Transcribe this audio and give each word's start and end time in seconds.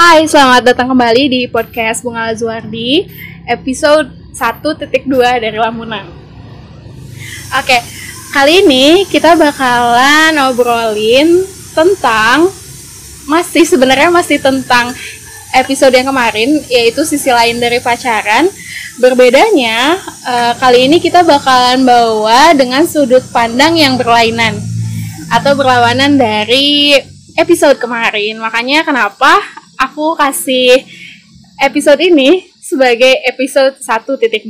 Hai, 0.00 0.24
selamat 0.24 0.64
datang 0.64 0.96
kembali 0.96 1.28
di 1.28 1.40
podcast 1.44 2.00
Bunga 2.00 2.32
Lazuardi 2.32 3.04
episode 3.44 4.08
1.2 4.32 5.04
dari 5.12 5.60
Lamunan. 5.60 6.08
Oke, 7.52 7.78
kali 8.32 8.64
ini 8.64 9.04
kita 9.04 9.36
bakalan 9.36 10.40
ngobrolin 10.40 11.44
tentang 11.76 12.48
masih 13.28 13.68
sebenarnya 13.68 14.08
masih 14.08 14.40
tentang 14.40 14.88
episode 15.52 15.92
yang 15.92 16.08
kemarin 16.08 16.48
yaitu 16.72 17.04
sisi 17.04 17.28
lain 17.28 17.60
dari 17.60 17.76
pacaran. 17.84 18.48
Berbedanya 18.96 20.00
eh, 20.24 20.52
kali 20.56 20.88
ini 20.88 20.96
kita 20.96 21.28
bakalan 21.28 21.84
bawa 21.84 22.56
dengan 22.56 22.88
sudut 22.88 23.28
pandang 23.36 23.76
yang 23.76 24.00
berlainan 24.00 24.64
atau 25.28 25.52
berlawanan 25.52 26.16
dari 26.16 26.96
episode 27.36 27.76
kemarin. 27.76 28.40
Makanya 28.40 28.80
kenapa 28.80 29.59
aku 29.80 30.12
kasih 30.12 30.84
episode 31.56 32.04
ini 32.04 32.44
sebagai 32.60 33.16
episode 33.24 33.80
1.2. 33.80 34.44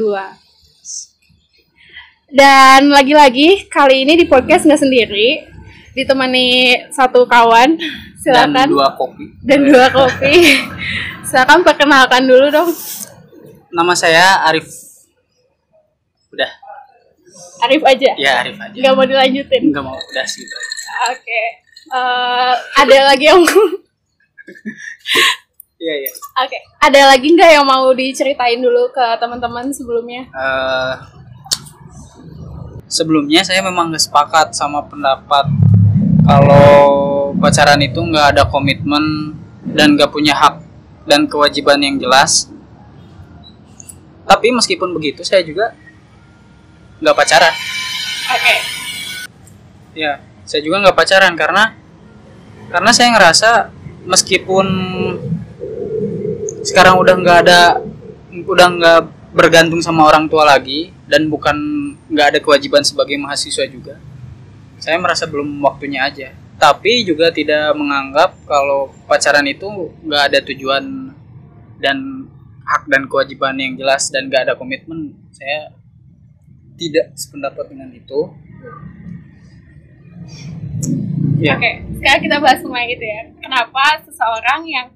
Dan 2.31 2.91
lagi-lagi 2.91 3.71
kali 3.71 4.03
ini 4.07 4.19
di 4.19 4.27
podcast 4.27 4.67
nggak 4.67 4.83
sendiri, 4.83 5.47
ditemani 5.95 6.75
satu 6.91 7.27
kawan. 7.31 7.79
Silakan. 8.21 8.53
dan 8.53 8.69
dua 8.69 8.93
kopi. 9.01 9.25
Dan 9.41 9.65
dua 9.65 9.89
kopi. 9.89 10.61
Silakan 11.31 11.65
perkenalkan 11.65 12.29
dulu 12.29 12.53
dong. 12.53 12.69
Nama 13.73 13.93
saya 13.97 14.45
Arif. 14.45 14.69
Udah, 16.29 16.51
Arif 17.65 17.81
aja. 17.81 18.13
ya 18.21 18.45
Arif 18.45 18.61
aja. 18.61 18.77
Nggak 18.77 18.93
mau 18.93 19.07
dilanjutin. 19.09 19.73
Enggak 19.73 19.85
mau 19.89 19.97
udah 19.97 20.27
sih. 20.29 20.45
Oke. 21.09 21.43
Eh, 21.91 22.55
ada 22.77 22.97
lagi 23.09 23.25
yang 23.25 23.41
Iya 25.81 25.95
iya. 25.97 26.13
Oke, 26.45 26.61
ada 26.77 27.01
lagi 27.09 27.33
nggak 27.33 27.51
yang 27.57 27.65
mau 27.65 27.89
diceritain 27.97 28.61
dulu 28.61 28.93
ke 28.93 29.01
teman-teman 29.17 29.73
sebelumnya? 29.73 30.29
Eh, 30.29 30.95
sebelumnya 32.85 33.41
saya 33.41 33.65
memang 33.65 33.89
nggak 33.89 34.05
sepakat 34.05 34.53
sama 34.53 34.85
pendapat 34.85 35.49
kalau 36.29 37.33
pacaran 37.41 37.81
itu 37.81 37.97
nggak 37.97 38.37
ada 38.37 38.43
komitmen 38.45 39.33
dan 39.73 39.97
nggak 39.97 40.13
punya 40.13 40.37
hak 40.37 40.61
dan 41.09 41.25
kewajiban 41.25 41.81
yang 41.81 41.97
jelas. 41.97 42.53
Tapi 44.29 44.53
meskipun 44.53 44.93
begitu 44.93 45.25
saya 45.25 45.41
juga 45.41 45.73
nggak 47.01 47.17
pacaran. 47.17 47.55
Oke. 48.37 48.57
Ya, 49.97 50.21
saya 50.45 50.61
juga 50.61 50.85
nggak 50.85 50.97
pacaran 50.99 51.33
karena 51.41 51.73
karena 52.69 52.91
saya 52.93 53.17
ngerasa 53.17 53.80
meskipun 54.05 54.67
sekarang 56.65 57.01
udah 57.01 57.15
nggak 57.17 57.39
ada 57.49 57.61
udah 58.31 58.67
nggak 58.77 59.01
bergantung 59.33 59.81
sama 59.81 60.07
orang 60.11 60.29
tua 60.29 60.45
lagi 60.45 60.93
dan 61.09 61.27
bukan 61.31 61.57
nggak 62.11 62.27
ada 62.37 62.39
kewajiban 62.43 62.83
sebagai 62.83 63.17
mahasiswa 63.17 63.65
juga 63.67 63.99
saya 64.81 64.97
merasa 64.97 65.29
belum 65.29 65.61
waktunya 65.61 66.09
aja. 66.09 66.33
Tapi 66.57 67.05
juga 67.05 67.29
tidak 67.29 67.77
menganggap 67.77 68.37
kalau 68.49 68.89
pacaran 69.05 69.45
itu 69.45 69.69
nggak 70.05 70.23
ada 70.33 70.39
tujuan 70.45 71.13
dan 71.81 72.29
hak 72.65 72.89
dan 72.89 73.05
kewajiban 73.09 73.57
yang 73.61 73.77
jelas 73.77 74.09
dan 74.09 74.29
nggak 74.33 74.49
ada 74.49 74.55
komitmen. 74.57 75.17
Saya 75.33 75.73
tidak 76.81 77.13
sependapat 77.13 77.69
dengan 77.69 77.93
itu 77.93 78.33
ya 81.41 81.57
Oke, 81.57 81.71
sekarang 81.97 82.21
kita 82.21 82.37
bahas 82.39 82.61
mengenai 82.61 82.93
itu 82.93 83.05
ya. 83.05 83.23
Kenapa 83.41 83.85
seseorang 84.05 84.61
yang 84.69 84.87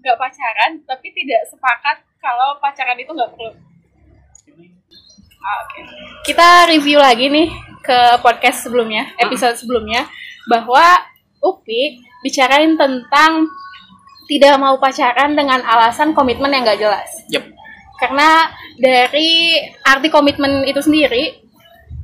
nggak 0.00 0.16
pacaran 0.16 0.72
tapi 0.84 1.08
tidak 1.12 1.48
sepakat 1.48 1.96
kalau 2.20 2.56
pacaran 2.60 2.96
itu 2.96 3.12
nggak 3.12 3.30
perlu? 3.36 3.52
Ah, 5.44 5.56
Oke. 5.68 5.80
Kita 6.24 6.48
review 6.72 6.96
lagi 6.96 7.28
nih 7.28 7.48
ke 7.84 7.98
podcast 8.24 8.64
sebelumnya, 8.64 9.12
episode 9.20 9.60
sebelumnya, 9.60 10.08
bahwa 10.48 11.04
Upi 11.44 12.00
bicarain 12.24 12.72
tentang 12.80 13.44
tidak 14.24 14.56
mau 14.56 14.80
pacaran 14.80 15.36
dengan 15.36 15.60
alasan 15.60 16.16
komitmen 16.16 16.48
yang 16.48 16.64
nggak 16.64 16.80
jelas. 16.80 17.10
Yep. 17.28 17.44
Karena 18.00 18.48
dari 18.80 19.60
arti 19.84 20.08
komitmen 20.08 20.64
itu 20.64 20.80
sendiri, 20.80 21.44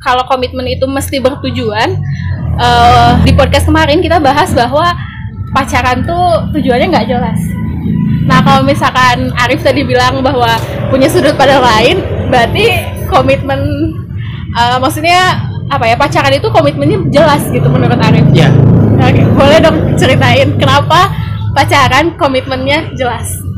kalau 0.04 0.28
komitmen 0.28 0.68
itu 0.68 0.84
mesti 0.84 1.16
bertujuan, 1.24 1.96
eh, 2.60 3.12
di 3.24 3.32
podcast 3.32 3.64
kemarin 3.66 4.04
kita 4.04 4.20
bahas 4.20 4.52
bahwa 4.52 4.92
pacaran 5.56 6.04
tuh 6.04 6.52
tujuannya 6.52 6.92
nggak 6.92 7.08
jelas. 7.08 7.40
Nah 8.28 8.44
kalau 8.44 8.62
misalkan 8.62 9.32
Arif 9.34 9.64
tadi 9.64 9.82
bilang 9.82 10.20
bahwa 10.20 10.60
punya 10.92 11.08
sudut 11.08 11.34
pandang 11.34 11.64
lain, 11.64 11.96
berarti 12.28 12.64
komitmen, 13.08 13.60
eh, 14.54 14.78
maksudnya 14.78 15.48
apa 15.70 15.86
ya 15.86 15.96
pacaran 15.96 16.34
itu 16.34 16.48
komitmennya 16.52 16.98
jelas 17.08 17.42
gitu 17.48 17.66
menurut 17.66 17.98
Arif. 17.98 18.26
Ya, 18.36 18.52
Oke, 19.00 19.22
boleh 19.34 19.58
dong 19.64 19.96
ceritain 19.96 20.54
kenapa 20.60 21.08
pacaran 21.56 22.14
komitmennya 22.20 22.92
jelas? 22.94 23.50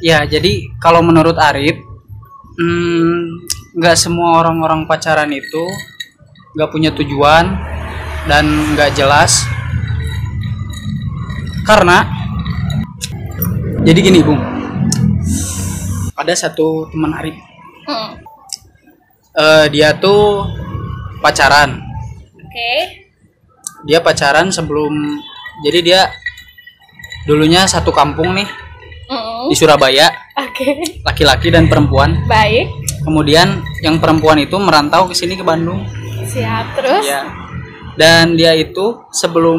ya 0.00 0.24
jadi 0.24 0.64
kalau 0.80 1.04
menurut 1.04 1.36
Arif, 1.36 1.76
hmm, 2.56 3.46
nggak 3.76 3.96
semua 3.96 4.40
orang-orang 4.42 4.88
pacaran 4.88 5.28
itu 5.30 5.64
nggak 6.56 6.70
punya 6.72 6.90
tujuan 6.96 7.54
dan 8.28 8.44
nggak 8.74 8.92
jelas. 8.96 9.46
Karena 11.64 12.02
jadi 13.80 13.98
gini, 14.00 14.20
Bung. 14.20 14.40
Ada 16.20 16.48
satu 16.48 16.84
teman 16.92 17.16
Arif, 17.16 17.36
Hmm. 17.88 18.12
Eh, 19.30 19.66
dia 19.72 19.96
tuh 19.96 20.44
pacaran. 21.24 21.80
Oke. 22.36 22.72
Dia 23.88 24.04
pacaran 24.04 24.52
sebelum, 24.52 24.92
jadi 25.64 25.78
dia 25.80 26.00
dulunya 27.24 27.64
satu 27.64 27.88
kampung 27.88 28.36
nih 28.36 28.44
Mm-mm. 29.08 29.48
di 29.48 29.56
Surabaya, 29.56 30.12
Oke. 30.36 31.00
laki-laki 31.08 31.48
dan 31.48 31.72
perempuan. 31.72 32.20
Baik. 32.28 32.68
Kemudian 33.00 33.64
yang 33.80 33.96
perempuan 33.96 34.36
itu 34.44 34.60
merantau 34.60 35.08
ke 35.08 35.16
sini 35.16 35.40
ke 35.40 35.44
Bandung. 35.46 35.88
Siap 36.28 36.76
terus. 36.76 37.08
Ya. 37.08 37.24
Dan 37.98 38.38
dia 38.38 38.54
itu 38.54 39.02
sebelum 39.10 39.58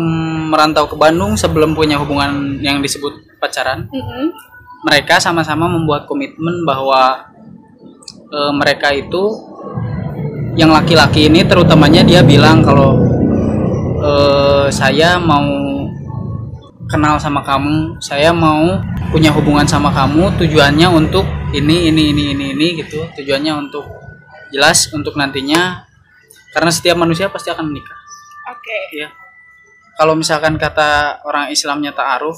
merantau 0.51 0.87
ke 0.87 0.95
Bandung, 0.95 1.35
sebelum 1.35 1.75
punya 1.75 1.99
hubungan 1.99 2.57
yang 2.63 2.79
disebut 2.79 3.37
pacaran, 3.41 3.89
Mm-mm. 3.91 4.31
mereka 4.87 5.19
sama-sama 5.19 5.67
membuat 5.67 6.07
komitmen 6.07 6.63
bahwa 6.63 7.27
eh, 8.31 8.53
mereka 8.55 8.95
itu 8.95 9.35
yang 10.55 10.71
laki-laki 10.71 11.31
ini 11.31 11.47
terutamanya 11.47 12.03
dia 12.03 12.23
bilang 12.23 12.63
kalau 12.63 12.99
eh, 13.99 14.67
saya 14.71 15.19
mau 15.19 15.47
kenal 16.91 17.15
sama 17.19 17.39
kamu, 17.43 17.99
saya 18.03 18.35
mau 18.35 18.79
punya 19.11 19.31
hubungan 19.31 19.63
sama 19.67 19.91
kamu, 19.91 20.39
tujuannya 20.39 20.87
untuk 20.91 21.23
ini 21.51 21.91
ini 21.91 22.11
ini 22.15 22.23
ini 22.35 22.45
ini 22.55 22.67
gitu, 22.83 23.07
tujuannya 23.15 23.53
untuk 23.67 23.87
jelas 24.51 24.91
untuk 24.91 25.15
nantinya 25.15 25.87
karena 26.51 26.71
setiap 26.71 26.99
manusia 26.99 27.31
pasti 27.31 27.47
akan 27.47 27.71
menikah 27.71 28.00
Oke. 28.61 28.79
ya 28.93 29.09
kalau 29.97 30.13
misalkan 30.13 30.55
kata 30.61 31.21
orang 31.25 31.49
Islamnya 31.49 31.93
ta'aruf 31.93 32.37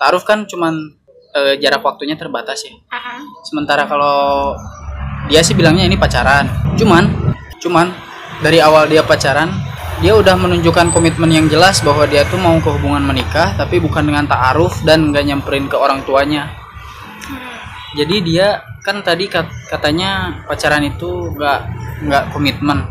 ta'aruf 0.00 0.24
kan 0.24 0.48
cuman 0.48 0.72
eh, 1.36 1.60
jarak 1.60 1.84
waktunya 1.84 2.16
terbatas 2.16 2.64
ya. 2.64 2.72
Aha. 2.90 3.20
sementara 3.44 3.84
kalau 3.84 4.56
dia 5.28 5.44
sih 5.44 5.54
bilangnya 5.54 5.86
ini 5.86 5.94
pacaran. 5.94 6.48
Cuman 6.74 7.06
cuman 7.60 7.92
dari 8.40 8.58
awal 8.58 8.88
dia 8.88 9.04
pacaran 9.04 9.52
dia 10.00 10.16
udah 10.16 10.32
menunjukkan 10.34 10.90
komitmen 10.96 11.28
yang 11.28 11.46
jelas 11.46 11.84
bahwa 11.84 12.08
dia 12.08 12.24
tuh 12.24 12.40
mau 12.40 12.56
ke 12.58 12.72
hubungan 12.72 13.04
menikah 13.04 13.52
tapi 13.54 13.78
bukan 13.78 14.00
dengan 14.08 14.24
ta'aruf 14.24 14.80
dan 14.82 15.12
nggak 15.12 15.24
nyamperin 15.28 15.68
ke 15.68 15.76
orang 15.76 16.00
tuanya. 16.08 16.48
Jadi 17.94 18.16
dia 18.24 18.64
kan 18.80 19.04
tadi 19.04 19.28
kat- 19.28 19.52
katanya 19.68 20.40
pacaran 20.48 20.82
itu 20.88 21.36
nggak 21.36 21.60
nggak 22.08 22.24
komitmen 22.32 22.88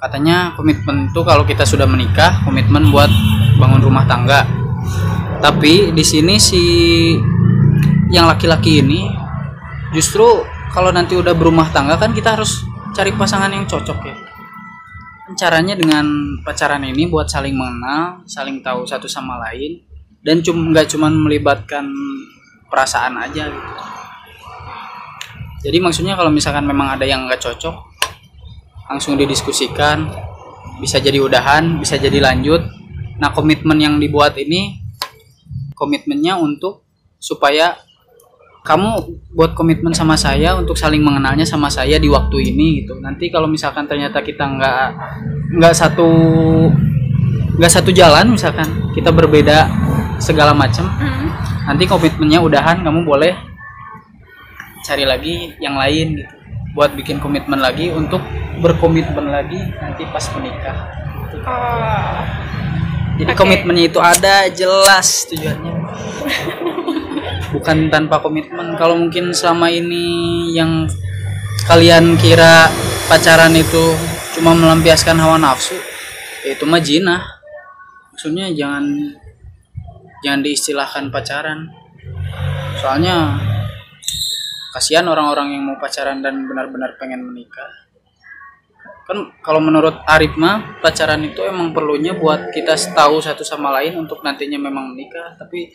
katanya 0.00 0.56
komitmen 0.56 1.12
itu 1.12 1.20
kalau 1.20 1.44
kita 1.44 1.68
sudah 1.68 1.84
menikah 1.84 2.40
komitmen 2.42 2.88
buat 2.88 3.12
bangun 3.60 3.84
rumah 3.84 4.08
tangga. 4.08 4.48
Tapi 5.44 5.92
di 5.92 6.04
sini 6.04 6.40
si 6.40 6.62
yang 8.08 8.24
laki-laki 8.26 8.80
ini 8.80 9.12
justru 9.92 10.24
kalau 10.72 10.88
nanti 10.90 11.14
udah 11.14 11.36
berumah 11.36 11.68
tangga 11.70 12.00
kan 12.00 12.16
kita 12.16 12.34
harus 12.40 12.64
cari 12.96 13.12
pasangan 13.12 13.52
yang 13.52 13.68
cocok 13.68 13.98
ya. 14.08 14.16
Kan 15.28 15.32
caranya 15.36 15.76
dengan 15.76 16.08
pacaran 16.40 16.80
ini 16.80 17.04
buat 17.06 17.28
saling 17.28 17.52
mengenal 17.52 18.24
saling 18.24 18.64
tahu 18.64 18.88
satu 18.88 19.04
sama 19.04 19.36
lain 19.48 19.84
dan 20.24 20.40
cum 20.40 20.72
nggak 20.72 20.88
cuman 20.96 21.12
melibatkan 21.12 21.84
perasaan 22.72 23.20
aja 23.20 23.52
gitu. 23.52 23.72
Jadi 25.60 25.76
maksudnya 25.76 26.16
kalau 26.16 26.32
misalkan 26.32 26.64
memang 26.64 26.96
ada 26.96 27.04
yang 27.04 27.28
nggak 27.28 27.36
cocok 27.36 27.89
langsung 28.90 29.14
didiskusikan 29.14 30.10
bisa 30.82 30.98
jadi 30.98 31.22
udahan 31.22 31.78
bisa 31.78 31.94
jadi 31.94 32.18
lanjut. 32.18 32.66
Nah 33.22 33.30
komitmen 33.30 33.78
yang 33.78 34.02
dibuat 34.02 34.34
ini 34.34 34.82
komitmennya 35.78 36.34
untuk 36.34 36.82
supaya 37.22 37.78
kamu 38.60 39.16
buat 39.32 39.56
komitmen 39.56 39.94
sama 39.94 40.18
saya 40.18 40.52
untuk 40.58 40.76
saling 40.76 41.00
mengenalnya 41.00 41.46
sama 41.46 41.70
saya 41.70 41.96
di 41.96 42.10
waktu 42.10 42.50
ini 42.50 42.82
gitu. 42.82 42.98
Nanti 42.98 43.30
kalau 43.30 43.46
misalkan 43.46 43.86
ternyata 43.86 44.20
kita 44.20 44.44
nggak 44.44 44.84
nggak 45.56 45.74
satu 45.78 46.10
nggak 47.56 47.72
satu 47.72 47.90
jalan 47.92 48.32
misalkan 48.32 48.66
kita 48.96 49.12
berbeda 49.12 49.68
segala 50.20 50.52
macam 50.56 50.88
Mm. 51.00 51.28
nanti 51.68 51.84
komitmennya 51.88 52.40
udahan 52.44 52.84
kamu 52.84 53.04
boleh 53.08 53.32
cari 54.84 55.04
lagi 55.04 55.56
yang 55.60 55.76
lain 55.76 56.20
gitu 56.20 56.39
buat 56.74 56.94
bikin 56.94 57.18
komitmen 57.18 57.58
lagi 57.58 57.90
untuk 57.90 58.22
berkomitmen 58.60 59.30
lagi 59.30 59.58
nanti 59.80 60.06
pas 60.10 60.24
menikah. 60.36 60.78
Oh. 61.40 62.20
jadi 63.16 63.32
Oke. 63.32 63.40
komitmennya 63.40 63.84
itu 63.88 63.98
ada 64.02 64.46
jelas 64.52 65.26
tujuannya. 65.30 65.74
Bukan 67.50 67.90
tanpa 67.90 68.22
komitmen. 68.22 68.78
Kalau 68.78 68.94
mungkin 68.94 69.34
selama 69.34 69.72
ini 69.72 70.46
yang 70.54 70.86
kalian 71.66 72.14
kira 72.18 72.70
pacaran 73.10 73.54
itu 73.58 73.94
cuma 74.38 74.54
melampiaskan 74.54 75.18
hawa 75.18 75.36
nafsu 75.36 75.74
ya 76.44 76.56
itu 76.56 76.64
mah 76.64 76.80
jinah. 76.80 77.22
Maksudnya 78.12 78.52
jangan 78.52 78.84
jangan 80.24 80.40
diistilahkan 80.44 81.04
pacaran. 81.08 81.68
Soalnya 82.80 83.36
kasihan 84.70 85.06
orang-orang 85.10 85.58
yang 85.58 85.62
mau 85.66 85.76
pacaran 85.76 86.22
dan 86.22 86.46
benar-benar 86.46 86.94
pengen 86.96 87.26
menikah. 87.26 87.70
Kan 89.10 89.34
kalau 89.42 89.58
menurut 89.58 89.98
Arif 90.06 90.38
mah 90.38 90.78
pacaran 90.78 91.18
itu 91.26 91.42
emang 91.42 91.74
perlunya 91.74 92.14
buat 92.14 92.54
kita 92.54 92.78
tahu 92.94 93.18
satu 93.18 93.42
sama 93.42 93.74
lain 93.74 93.98
untuk 93.98 94.22
nantinya 94.22 94.56
memang 94.56 94.94
menikah. 94.94 95.34
Tapi 95.34 95.74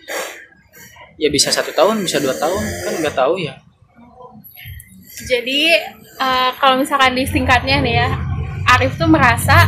ya 1.19 1.27
bisa 1.27 1.51
satu 1.51 1.75
tahun 1.75 1.99
bisa 2.03 2.23
dua 2.23 2.35
tahun 2.35 2.63
kan 2.87 2.93
nggak 3.03 3.15
tahu 3.15 3.35
ya. 3.43 3.59
Jadi 5.27 5.75
eh, 6.19 6.51
kalau 6.59 6.79
misalkan 6.79 7.15
disingkatnya 7.15 7.83
nih 7.83 7.95
ya, 8.03 8.09
Arif 8.75 8.95
tuh 8.95 9.07
merasa 9.11 9.67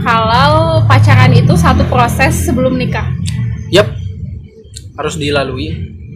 kalau 0.00 0.82
pacaran 0.88 1.32
itu 1.36 1.52
satu 1.54 1.84
proses 1.86 2.32
sebelum 2.48 2.74
nikah. 2.80 3.06
yap 3.72 3.88
harus 4.96 5.16
dilalui 5.16 5.72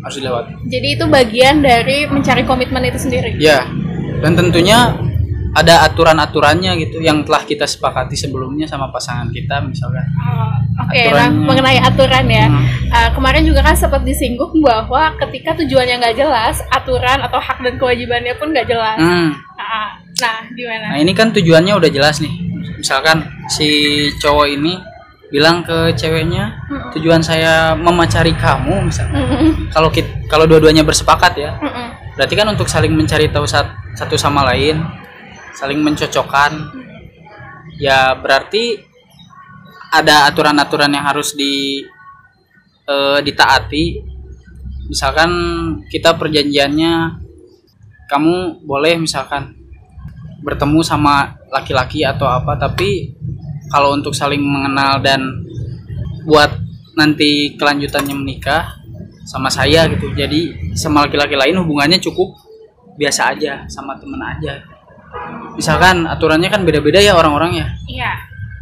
harus 0.06 0.16
dilewati 0.16 0.50
Jadi 0.64 0.88
itu 0.92 1.04
bagian 1.04 1.60
dari 1.60 2.06
mencari 2.06 2.42
komitmen 2.42 2.82
itu 2.84 2.98
sendiri. 3.00 3.34
ya 3.36 3.66
dan 4.16 4.32
tentunya 4.32 4.94
ada 5.52 5.82
aturan-aturannya 5.82 6.76
gitu 6.78 7.00
yang 7.00 7.24
telah 7.24 7.40
kita 7.42 7.64
sepakati 7.64 8.12
sebelumnya 8.12 8.64
sama 8.64 8.88
pasangan 8.88 9.28
kita 9.28 9.58
misalkan 9.62 10.04
Oh, 10.16 10.52
Oke, 10.78 11.00
nah 11.08 11.24
Aturannya. 11.24 11.40
mengenai 11.42 11.78
aturan 11.80 12.26
ya, 12.28 12.44
Hmm. 12.44 12.64
eh, 12.86 13.10
kemarin 13.10 13.42
juga 13.42 13.64
kan 13.64 13.72
sempat 13.72 14.04
disinggung 14.04 14.52
bahwa 14.60 15.16
ketika 15.18 15.56
tujuannya 15.56 15.96
nggak 15.96 16.12
jelas, 16.14 16.60
aturan 16.68 17.18
atau 17.18 17.40
hak 17.40 17.58
dan 17.58 17.74
kewajibannya 17.74 18.36
pun 18.36 18.52
nggak 18.52 18.68
jelas. 18.68 19.00
Hmm. 19.00 19.32
Nah, 19.56 19.88
nah, 20.14 20.36
gimana? 20.52 20.92
Nah 20.92 20.98
ini 20.98 21.10
kan 21.10 21.32
tujuannya 21.32 21.72
udah 21.72 21.88
jelas 21.88 22.20
nih. 22.20 22.28
Misalkan 22.76 23.24
si 23.48 23.68
cowok 24.14 24.46
ini 24.50 24.76
bilang 25.26 25.66
ke 25.66 25.90
ceweknya 25.98 26.54
Mm-mm. 26.70 26.90
tujuan 26.94 27.18
saya 27.18 27.74
memacari 27.74 28.30
kamu 28.36 28.86
misalnya. 28.86 29.26
Mm-mm. 29.26 29.70
Kalau 29.74 29.90
kit- 29.90 30.22
kalau 30.30 30.46
dua-duanya 30.46 30.86
bersepakat 30.86 31.32
ya, 31.34 31.58
Mm-mm. 31.58 32.14
berarti 32.14 32.34
kan 32.38 32.46
untuk 32.46 32.70
saling 32.70 32.94
mencari 32.94 33.26
tahu 33.30 33.42
sat- 33.42 33.74
satu 33.98 34.14
sama 34.14 34.46
lain, 34.46 34.78
saling 35.58 35.82
mencocokkan. 35.82 36.52
Ya 37.76 38.14
berarti 38.16 38.80
ada 39.92 40.30
aturan-aturan 40.30 40.94
yang 40.94 41.04
harus 41.04 41.34
di 41.34 41.82
eh, 42.86 43.18
ditaati. 43.20 44.14
Misalkan 44.86 45.30
kita 45.90 46.14
perjanjiannya 46.14 46.94
kamu 48.06 48.62
boleh 48.62 49.02
misalkan 49.02 49.58
bertemu 50.46 50.78
sama 50.86 51.34
laki-laki 51.50 52.06
atau 52.06 52.30
apa 52.30 52.54
tapi 52.54 53.15
kalau 53.68 53.94
untuk 53.94 54.14
saling 54.14 54.40
mengenal 54.40 55.02
dan 55.02 55.42
buat 56.26 56.50
nanti 56.96 57.54
kelanjutannya 57.54 58.14
menikah 58.16 58.78
sama 59.26 59.50
saya 59.50 59.90
gitu. 59.90 60.10
Jadi 60.14 60.72
sama 60.78 61.04
laki-laki 61.06 61.34
lain 61.34 61.58
hubungannya 61.60 61.98
cukup 61.98 62.34
biasa 62.96 63.36
aja 63.36 63.66
sama 63.68 63.98
temen 64.00 64.18
aja. 64.22 64.62
Misalkan 65.54 66.04
aturannya 66.06 66.48
kan 66.52 66.62
beda-beda 66.64 67.00
ya 67.00 67.16
orang-orang 67.16 67.56
ya 67.56 67.66
Iya. 67.88 68.12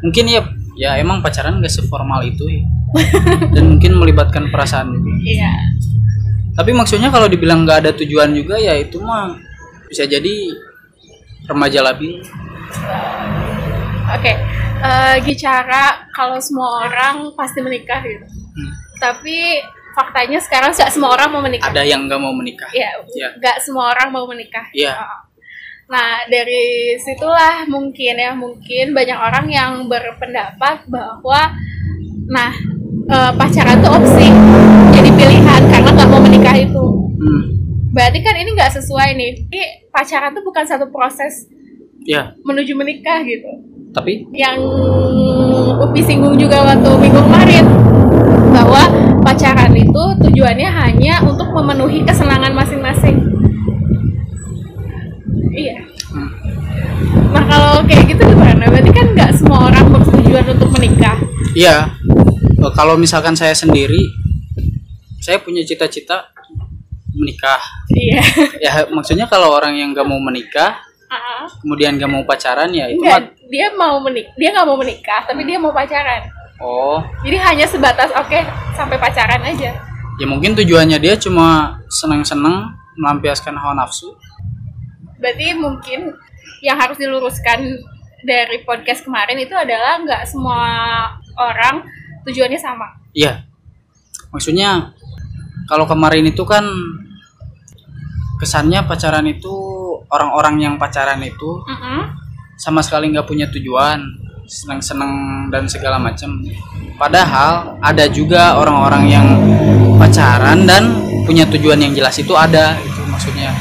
mungkin 0.05 0.25
ya 0.31 0.41
ya 0.79 0.91
emang 0.99 1.23
pacaran 1.23 1.59
gak 1.63 1.71
seformal 1.71 2.23
itu 2.23 2.45
ya. 2.51 2.63
Dan 3.55 3.75
mungkin 3.75 3.99
melibatkan 3.99 4.51
perasaan 4.55 4.95
juga. 4.95 5.11
Iya. 5.23 5.53
tapi 6.55 6.71
maksudnya 6.71 7.11
kalau 7.11 7.27
dibilang 7.27 7.67
nggak 7.67 7.83
ada 7.83 7.91
tujuan 7.99 8.31
juga 8.31 8.55
ya 8.55 8.79
itu 8.79 9.03
mah 9.03 9.35
bisa 9.91 10.07
jadi 10.07 10.55
remaja 11.51 11.83
labil 11.83 12.23
Oke, 14.05 14.33
eh, 14.85 15.17
bicara 15.25 16.05
kalau 16.13 16.37
semua 16.37 16.85
orang 16.85 17.33
pasti 17.33 17.65
menikah 17.65 18.05
gitu. 18.05 18.25
Hmm. 18.29 18.73
Tapi 19.01 19.65
faktanya 19.95 20.39
sekarang 20.43 20.75
nggak 20.75 20.91
semua 20.91 21.15
orang 21.15 21.29
mau 21.33 21.41
menikah. 21.41 21.71
ada 21.71 21.87
yang 21.87 22.05
nggak 22.05 22.19
mau 22.19 22.35
menikah 22.35 22.67
Iya, 22.75 22.99
Ya. 23.15 23.29
nggak 23.39 23.57
semua 23.63 23.95
orang 23.95 24.11
mau 24.11 24.27
menikah. 24.27 24.67
Iya. 24.75 24.93
Oh. 24.93 25.21
Nah, 25.85 26.25
dari 26.27 26.97
situlah 26.97 27.69
mungkin 27.69 28.15
ya, 28.17 28.33
mungkin 28.33 28.93
banyak 28.93 29.19
orang 29.21 29.47
yang 29.49 29.73
berpendapat 29.85 30.89
bahwa, 30.89 31.53
nah, 32.27 32.53
eh, 33.07 33.33
pacaran 33.37 33.79
tuh 33.81 33.93
opsi, 33.93 34.29
jadi 34.93 35.11
pilihan 35.13 35.63
karena 35.69 35.89
nggak 35.93 36.09
mau 36.09 36.21
menikah 36.21 36.57
itu. 36.57 36.85
Hmm, 37.15 37.43
Berarti 37.95 38.19
kan 38.21 38.35
ini 38.35 38.51
nggak 38.53 38.75
sesuai 38.75 39.09
nih. 39.15 39.33
Ini 39.47 39.63
pacaran 39.89 40.35
tuh 40.35 40.43
bukan 40.43 40.65
satu 40.67 40.91
proses 40.91 41.47
ya 42.05 42.35
menuju 42.43 42.75
menikah 42.75 43.23
gitu. 43.23 43.49
Tapi 43.95 44.27
yang 44.35 44.59
Upi 45.81 46.03
singgung 46.03 46.35
juga 46.35 46.67
waktu 46.67 46.91
minggu 46.99 47.21
kemarin 47.23 47.65
bahwa 48.51 48.83
pacaran 49.23 49.71
itu 49.73 50.03
tujuannya 50.21 50.69
hanya 50.69 51.23
untuk 51.23 51.51
memenuhi 51.51 52.03
kesenangan 52.03 52.51
masing-masing. 52.53 53.17
Iya. 55.51 55.79
hmm, 56.11 56.31
Nah 57.31 57.45
kalau 57.47 57.75
kayak 57.87 58.11
gitu 58.11 58.23
gimana? 58.27 58.67
Berarti 58.67 58.91
kan 58.91 59.07
nggak 59.15 59.31
semua 59.35 59.71
orang 59.71 59.87
bertujuan 59.89 60.47
untuk 60.51 60.71
menikah. 60.75 61.17
iya 61.55 61.87
Eh, 62.65 62.73
kalau 62.73 62.97
misalkan 62.97 63.37
saya 63.37 63.53
sendiri 63.53 64.01
saya 65.21 65.37
punya 65.39 65.61
cita-cita 65.61 66.33
menikah 67.13 67.61
Iya. 67.93 68.21
ya 68.59 68.73
maksudnya 68.91 69.29
kalau 69.29 69.53
orang 69.53 69.77
yang 69.77 69.93
nggak 69.93 70.03
mau 70.03 70.19
menikah 70.19 70.81
Ah, 71.07 71.45
kemudian 71.63 71.95
nggak 71.95 72.09
mau 72.11 72.25
pacaran 72.25 72.73
ya 72.73 72.89
itu 72.89 73.05
dia 73.49 73.69
mau 73.75 74.01
menik, 74.01 74.33
dia 74.35 74.51
nggak 74.51 74.67
mau 74.67 74.77
menikah, 74.77 75.25
tapi 75.25 75.45
dia 75.45 75.59
mau 75.59 75.71
pacaran. 75.71 76.23
oh 76.61 77.03
Jadi 77.23 77.37
hanya 77.37 77.67
sebatas 77.67 78.11
oke 78.15 78.41
sampai 78.73 78.97
pacaran 78.97 79.43
aja. 79.43 79.75
ya 80.15 80.27
mungkin 80.27 80.55
tujuannya 80.55 81.03
dia 81.03 81.19
cuma 81.19 81.75
senang-senang 81.91 82.71
melampiaskan 82.95 83.59
hawa 83.59 83.75
nafsu 83.75 84.15
Berarti 85.19 85.57
mungkin 85.57 86.15
yang 86.61 86.77
harus 86.77 86.95
diluruskan 86.95 87.59
dari 88.23 88.63
podcast 88.63 89.03
kemarin 89.03 89.41
itu 89.41 89.53
adalah 89.53 89.99
nggak 89.99 90.23
semua 90.25 90.61
orang 91.35 91.81
tujuannya 92.25 92.61
sama. 92.61 92.87
Iya. 93.13 93.43
Maksudnya 94.31 94.93
kalau 95.65 95.89
kemarin 95.89 96.29
itu 96.29 96.45
kan 96.45 96.65
kesannya 98.37 98.85
pacaran 98.85 99.25
itu 99.27 99.53
orang-orang 100.11 100.61
yang 100.61 100.75
pacaran 100.77 101.21
itu 101.25 101.51
Mm-mm. 101.65 102.01
Sama 102.65 102.81
sekali 102.81 103.13
nggak 103.13 103.29
punya 103.29 103.45
tujuan, 103.53 104.01
senang-senang 104.49 105.13
dan 105.53 105.69
segala 105.69 106.01
macam. 106.01 106.41
Padahal 106.97 107.77
ada 107.85 108.09
juga 108.09 108.57
orang-orang 108.57 109.05
yang 109.05 109.27
pacaran 110.01 110.65
dan 110.65 110.97
punya 111.29 111.45
tujuan 111.45 111.77
yang 111.85 111.93
jelas 111.93 112.17
itu 112.17 112.33
ada 112.33 112.81
itu 112.81 113.05
maksudnya. 113.05 113.53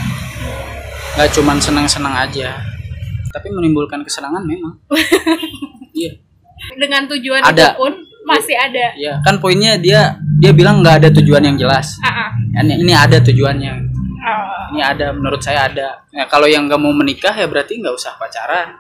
Nggak 1.20 1.30
cuman 1.36 1.60
senang-senang 1.60 2.16
aja, 2.16 2.64
tapi 3.36 3.52
menimbulkan 3.52 4.08
kesenangan 4.08 4.48
memang. 4.48 4.80
Iya. 5.94 6.10
Dengan 6.74 7.06
tujuan 7.06 7.46
Ada. 7.46 7.78
itu 7.78 7.86
pun 7.86 7.94
masih 8.26 8.58
ada. 8.58 8.98
Iya, 8.98 9.22
kan 9.22 9.38
poinnya 9.38 9.78
dia 9.78 10.18
dia 10.42 10.50
bilang 10.50 10.82
nggak 10.82 11.06
ada 11.06 11.10
tujuan 11.22 11.46
yang 11.46 11.54
jelas. 11.54 12.02
Ah. 12.02 12.34
Ini, 12.66 12.82
ini 12.82 12.98
ada 12.98 13.22
tujuannya. 13.22 13.74
Oh. 14.26 14.74
Ini 14.74 14.82
ada, 14.82 15.14
menurut 15.14 15.38
saya 15.38 15.70
ada. 15.70 16.02
Ya, 16.10 16.26
kalau 16.26 16.50
yang 16.50 16.66
nggak 16.66 16.82
mau 16.82 16.90
menikah 16.90 17.30
ya 17.30 17.46
berarti 17.46 17.78
nggak 17.78 17.94
usah 17.94 18.18
pacaran. 18.18 18.74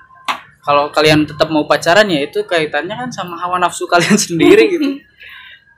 Kalau 0.63 0.87
kalian 0.95 1.27
tetap 1.27 1.51
mau 1.51 1.67
pacaran 1.67 2.07
ya 2.07 2.23
itu 2.23 2.47
kaitannya 2.47 2.95
kan 2.95 3.09
sama 3.11 3.35
hawa 3.35 3.59
nafsu 3.59 3.83
kalian 3.83 4.15
sendiri 4.31 4.63
gitu. 4.71 4.89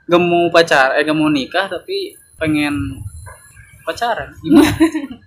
Gak 0.06 0.22
mau 0.22 0.46
pacar, 0.54 0.94
eh 0.94 1.02
gak 1.02 1.18
mau 1.18 1.26
nikah 1.26 1.66
tapi 1.66 2.14
pengen 2.38 3.02
pacaran. 3.82 4.30
Gimana? 4.38 4.70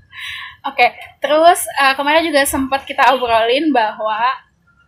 Oke, 0.70 0.88
terus 1.20 1.68
eh, 1.80 1.94
kemarin 1.96 2.24
juga 2.24 2.44
sempat 2.48 2.88
kita 2.88 3.16
obrolin 3.16 3.72
bahwa 3.76 4.20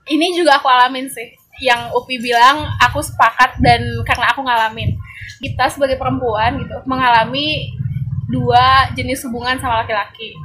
ini 0.07 0.35
juga 0.35 0.59
aku 0.59 0.67
alamin 0.71 1.07
sih. 1.11 1.31
Yang 1.61 1.91
Upi 1.93 2.17
bilang 2.17 2.63
aku 2.79 3.03
sepakat 3.03 3.59
dan 3.59 3.83
karena 4.07 4.31
aku 4.31 4.41
ngalamin. 4.43 4.95
kita 5.41 5.65
sebagai 5.73 5.97
perempuan 5.97 6.53
gitu 6.61 6.85
mengalami 6.85 7.65
dua 8.29 8.93
jenis 8.93 9.25
hubungan 9.25 9.57
sama 9.57 9.81
laki-laki. 9.81 10.37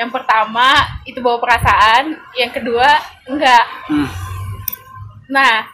Yang 0.00 0.16
pertama 0.16 0.80
itu 1.04 1.20
bawa 1.20 1.36
perasaan, 1.36 2.16
yang 2.32 2.48
kedua 2.48 2.88
enggak. 3.28 3.64
Hmm. 3.84 4.08
Nah, 5.28 5.68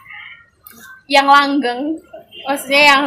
yang 1.07 1.31
langgeng, 1.31 1.95
maksudnya 2.43 2.91
yang 2.91 3.03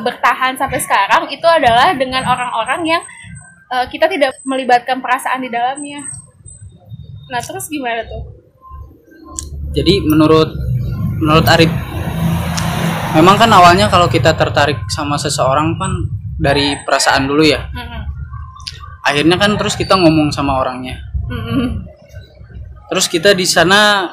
bertahan 0.00 0.56
sampai 0.56 0.80
sekarang 0.80 1.28
itu 1.28 1.44
adalah 1.44 1.92
dengan 1.92 2.24
orang-orang 2.24 2.88
yang 2.88 3.02
uh, 3.68 3.84
kita 3.84 4.08
tidak 4.08 4.32
melibatkan 4.48 5.04
perasaan 5.04 5.44
di 5.44 5.52
dalamnya. 5.52 6.08
Nah, 7.28 7.40
terus 7.44 7.68
gimana 7.68 8.08
tuh? 8.08 8.32
Jadi 9.76 10.08
menurut 10.08 10.56
menurut 11.20 11.46
Arif 11.52 11.68
memang 13.12 13.36
kan 13.36 13.52
awalnya 13.52 13.92
kalau 13.92 14.08
kita 14.08 14.32
tertarik 14.32 14.88
sama 14.88 15.20
seseorang 15.20 15.76
kan 15.76 15.92
dari 16.40 16.80
perasaan 16.80 17.28
dulu 17.28 17.44
ya. 17.44 17.68
Mm-mm. 17.72 18.01
Akhirnya 19.02 19.36
kan 19.38 19.58
terus 19.58 19.74
kita 19.74 19.98
ngomong 19.98 20.30
sama 20.30 20.62
orangnya. 20.62 20.98
Terus 22.92 23.06
kita 23.08 23.32
di 23.32 23.46
sana 23.48 24.10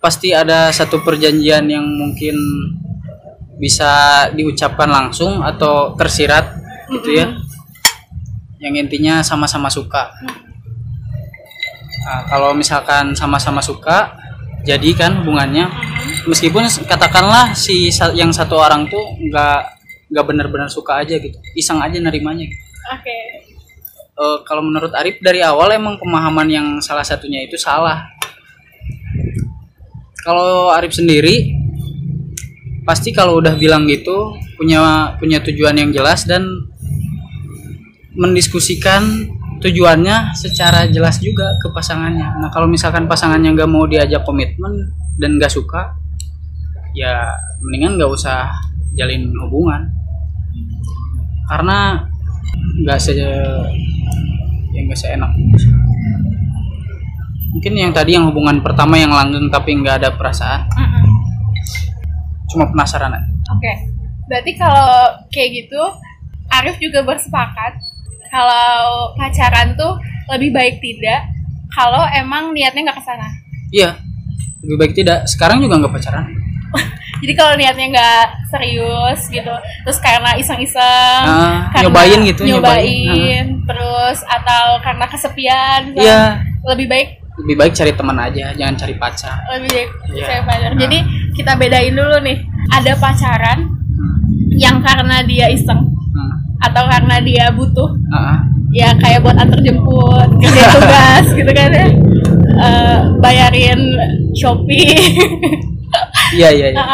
pasti 0.00 0.32
ada 0.32 0.72
satu 0.72 1.04
perjanjian 1.04 1.68
yang 1.68 1.84
mungkin 1.84 2.34
bisa 3.60 4.26
diucapkan 4.32 4.88
langsung 4.88 5.44
atau 5.44 5.92
tersirat 5.94 6.56
gitu 6.90 7.20
ya. 7.20 7.26
Yang 8.60 8.74
intinya 8.88 9.24
sama-sama 9.24 9.68
suka. 9.72 10.12
Nah, 12.00 12.26
kalau 12.28 12.56
misalkan 12.56 13.12
sama-sama 13.12 13.60
suka, 13.60 14.16
jadi 14.64 14.92
kan 14.96 15.20
hubungannya 15.20 15.68
meskipun 16.28 16.68
katakanlah 16.84 17.52
si 17.56 17.88
yang 18.16 18.32
satu 18.32 18.56
orang 18.60 18.88
tuh 18.88 19.00
nggak 19.16 19.60
nggak 20.10 20.24
benar-benar 20.26 20.68
suka 20.68 21.00
aja 21.00 21.16
gitu, 21.16 21.38
iseng 21.54 21.78
aja 21.80 21.96
nerimanya. 22.02 22.44
Gitu. 22.44 22.64
Oke. 22.90 23.18
Eh, 24.20 24.38
kalau 24.44 24.60
menurut 24.60 24.92
Arif 24.92 25.16
dari 25.24 25.40
awal 25.40 25.72
emang 25.72 25.96
pemahaman 25.96 26.44
yang 26.52 26.66
salah 26.84 27.00
satunya 27.00 27.40
itu 27.40 27.56
salah. 27.56 28.04
Kalau 30.20 30.68
Arif 30.76 30.92
sendiri 30.92 31.56
pasti 32.84 33.16
kalau 33.16 33.40
udah 33.40 33.56
bilang 33.56 33.88
gitu 33.88 34.36
punya 34.60 35.16
punya 35.16 35.40
tujuan 35.40 35.72
yang 35.72 35.88
jelas 35.88 36.28
dan 36.28 36.44
mendiskusikan 38.12 39.32
tujuannya 39.64 40.36
secara 40.36 40.84
jelas 40.92 41.16
juga 41.24 41.56
ke 41.56 41.72
pasangannya. 41.72 42.44
Nah 42.44 42.52
kalau 42.52 42.68
misalkan 42.68 43.08
pasangannya 43.08 43.56
nggak 43.56 43.70
mau 43.72 43.88
diajak 43.88 44.20
komitmen 44.28 44.92
dan 45.16 45.40
nggak 45.40 45.48
suka, 45.48 45.96
ya 46.92 47.32
mendingan 47.64 47.96
nggak 47.96 48.12
usah 48.12 48.52
jalin 48.92 49.32
hubungan 49.32 49.96
karena 51.48 52.04
nggak 52.80 52.98
se 53.00 53.12
ya 53.16 54.80
nggak 54.86 54.98
seenak. 54.98 55.30
Mungkin 57.50 57.72
yang 57.74 57.92
tadi 57.92 58.14
yang 58.14 58.30
hubungan 58.30 58.62
pertama 58.62 58.94
yang 58.94 59.10
langgeng 59.10 59.50
tapi 59.50 59.74
nggak 59.74 60.04
ada 60.04 60.08
perasaan. 60.14 60.70
Mm-mm. 60.74 61.06
cuma 62.50 62.66
penasaran 62.66 63.14
Oke, 63.54 63.72
berarti 64.26 64.58
kalau 64.58 65.06
kayak 65.30 65.50
gitu, 65.54 65.82
Arif 66.50 66.82
juga 66.82 67.06
bersepakat 67.06 67.78
kalau 68.26 69.14
pacaran 69.14 69.78
tuh 69.78 69.94
lebih 70.34 70.50
baik 70.50 70.82
tidak 70.82 71.30
kalau 71.70 72.02
emang 72.10 72.50
niatnya 72.50 72.90
nggak 72.90 72.98
ke 72.98 73.04
sana. 73.06 73.26
iya 73.70 73.94
lebih 74.66 74.76
baik 74.82 74.92
tidak. 74.98 75.30
Sekarang 75.30 75.62
juga 75.62 75.78
nggak 75.78 75.94
pacaran 75.94 76.26
Jadi 77.20 77.32
kalau 77.32 77.52
niatnya 77.54 77.86
nggak 77.90 78.24
serius 78.48 79.20
gitu, 79.28 79.52
terus 79.84 79.98
karena 80.00 80.34
iseng-iseng, 80.34 81.24
karena 81.70 81.84
nyobain 81.86 82.20
gitu, 82.24 82.42
nyobain, 82.42 82.84
nyobain. 82.84 83.46
terus 83.64 84.18
atau 84.24 84.64
karena 84.80 85.04
kesepian, 85.04 85.80
misalnya, 85.92 86.02
iya 86.02 86.22
lebih 86.66 86.86
baik 86.86 87.08
lebih 87.40 87.56
baik 87.56 87.72
cari 87.72 87.92
teman 87.92 88.20
aja 88.20 88.52
jangan 88.52 88.76
cari 88.76 88.94
pacar 88.94 89.32
lebih 89.48 89.68
baik 89.70 89.88
Iya. 90.12 90.24
saya 90.26 90.40
pacar. 90.44 90.70
Nah. 90.70 90.80
Jadi 90.80 90.98
kita 91.32 91.52
bedain 91.56 91.94
dulu 91.94 92.16
nih, 92.20 92.36
ada 92.68 92.92
pacaran 92.96 93.58
hmm. 93.64 94.16
yang 94.56 94.80
karena 94.80 95.24
dia 95.24 95.48
iseng 95.48 95.88
Hmm. 96.10 96.32
atau 96.58 96.84
karena 96.84 97.16
dia 97.22 97.48
butuh 97.48 97.86
ah. 98.10 98.42
ya 98.74 98.90
kayak 98.98 99.22
buat 99.22 99.38
antar 99.38 99.62
jemput 99.62 100.26
kerja 100.42 100.64
tugas 100.74 101.26
gitu 101.32 101.52
kan 101.52 101.70
ya 101.70 101.88
Eh, 102.60 102.98
bayarin 103.22 103.80
shopee 104.36 104.92
iya 106.32 106.48
iya 106.50 106.66
iya 106.70 106.84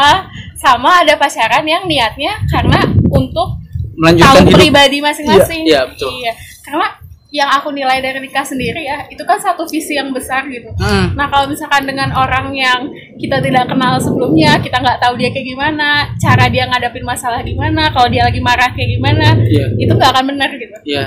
sama 0.57 1.05
ada 1.05 1.13
pacaran 1.15 1.63
yang 1.63 1.85
niatnya 1.85 2.33
karena 2.47 2.81
untuk 3.07 3.61
melanjutkan 3.93 4.33
tahu 4.33 4.45
hidup 4.45 4.57
pribadi 4.57 4.97
masing-masing 4.99 5.61
Iya, 5.65 5.73
iya, 5.73 5.81
betul. 5.85 6.09
Iya. 6.17 6.33
karena 6.61 6.87
yang 7.27 7.49
aku 7.51 7.69
nilai 7.69 7.99
dari 7.99 8.23
nikah 8.23 8.41
sendiri 8.41 8.81
ya 8.81 9.03
itu 9.05 9.19
kan 9.21 9.35
satu 9.35 9.67
visi 9.67 9.93
yang 9.93 10.09
besar 10.09 10.47
gitu 10.47 10.71
Hmm. 10.79 11.11
Nah 11.13 11.27
kalau 11.27 11.45
misalkan 11.45 11.83
dengan 11.83 12.09
orang 12.11 12.55
yang 12.55 12.87
kita 13.19 13.43
tidak 13.43 13.67
kenal 13.67 13.99
sebelumnya, 13.99 14.55
kita 14.57 14.79
nggak 14.79 14.97
tahu 14.97 15.19
dia 15.19 15.27
kayak 15.29 15.43
gimana, 15.45 15.89
cara 16.15 16.47
dia 16.47 16.63
ngadapin 16.65 17.03
masalah 17.03 17.43
gimana, 17.43 17.91
kalau 17.91 18.07
dia 18.07 18.23
lagi 18.23 18.39
marah 18.39 18.71
kayak 18.71 18.95
gimana, 18.95 19.35
Iya. 19.43 19.65
itu 19.75 19.91
nggak 19.91 20.11
akan 20.13 20.25
benar 20.29 20.49
gitu. 20.55 20.75
Iya. 20.87 21.05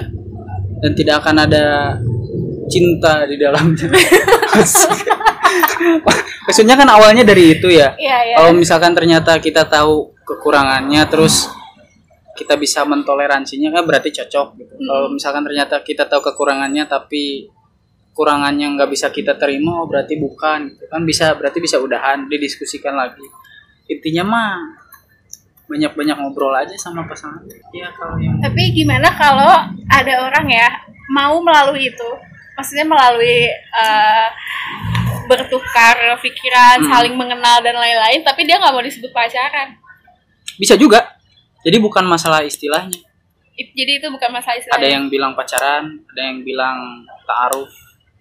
Dan 0.82 0.90
tidak 0.92 1.14
akan 1.24 1.36
ada 1.40 1.64
cinta 2.68 3.24
di 3.24 3.36
dalamnya. 3.40 3.88
Maksudnya 6.48 6.74
kan 6.74 6.88
awalnya 6.88 7.22
dari 7.22 7.56
itu 7.58 7.68
ya. 7.70 7.94
Iya 7.96 8.18
iya. 8.26 8.36
Kalau 8.40 8.52
misalkan 8.56 8.92
ternyata 8.92 9.38
kita 9.38 9.66
tahu 9.66 10.14
kekurangannya 10.26 11.02
terus 11.10 11.48
kita 12.36 12.56
bisa 12.56 12.86
mentoleransinya 12.88 13.68
kan 13.74 13.84
berarti 13.84 14.10
cocok 14.14 14.48
gitu. 14.58 14.74
Kalau 14.80 15.08
misalkan 15.12 15.42
ternyata 15.44 15.82
kita 15.84 16.08
tahu 16.08 16.20
kekurangannya 16.32 16.88
tapi 16.88 17.48
kurangannya 18.16 18.76
nggak 18.76 18.90
bisa 18.90 19.08
kita 19.14 19.38
terima 19.38 19.80
oh 19.80 19.86
berarti 19.86 20.18
bukan 20.18 20.76
gitu. 20.76 20.84
kan 20.90 21.06
bisa 21.06 21.32
berarti 21.38 21.62
bisa 21.62 21.78
udahan 21.78 22.26
didiskusikan 22.26 22.92
lagi 22.92 23.22
intinya 23.86 24.26
mah 24.26 24.52
banyak-banyak 25.70 26.18
ngobrol 26.18 26.50
aja 26.50 26.74
sama 26.74 27.06
pasangan 27.06 27.46
ya 27.70 27.86
kalau 27.94 28.18
yang 28.18 28.34
Tapi 28.42 28.74
gimana 28.74 29.14
kalau 29.14 29.54
ada 29.86 30.14
orang 30.26 30.46
ya 30.50 30.68
mau 31.10 31.42
melalui 31.42 31.90
itu, 31.90 32.10
maksudnya 32.54 32.86
melalui 32.86 33.50
eh, 33.54 34.28
bertukar 35.30 35.94
pikiran, 36.18 36.82
Hmm. 36.82 36.90
saling 36.90 37.14
mengenal 37.14 37.62
dan 37.62 37.78
lain-lain, 37.78 38.20
tapi 38.26 38.42
dia 38.42 38.58
nggak 38.58 38.74
mau 38.74 38.82
disebut 38.82 39.10
pacaran. 39.10 39.78
bisa 40.58 40.76
juga. 40.76 41.16
Jadi 41.64 41.80
bukan 41.80 42.04
masalah 42.04 42.44
istilahnya. 42.44 43.00
It- 43.56 43.72
Jadi 43.72 43.92
itu 43.96 44.06
bukan 44.12 44.28
masalah 44.28 44.60
istilah. 44.60 44.76
ada 44.76 44.88
yang 44.88 45.08
bilang 45.08 45.32
pacaran 45.32 46.04
ada 46.04 46.20
yang 46.20 46.44
bilang 46.44 47.00
taaruf 47.24 47.72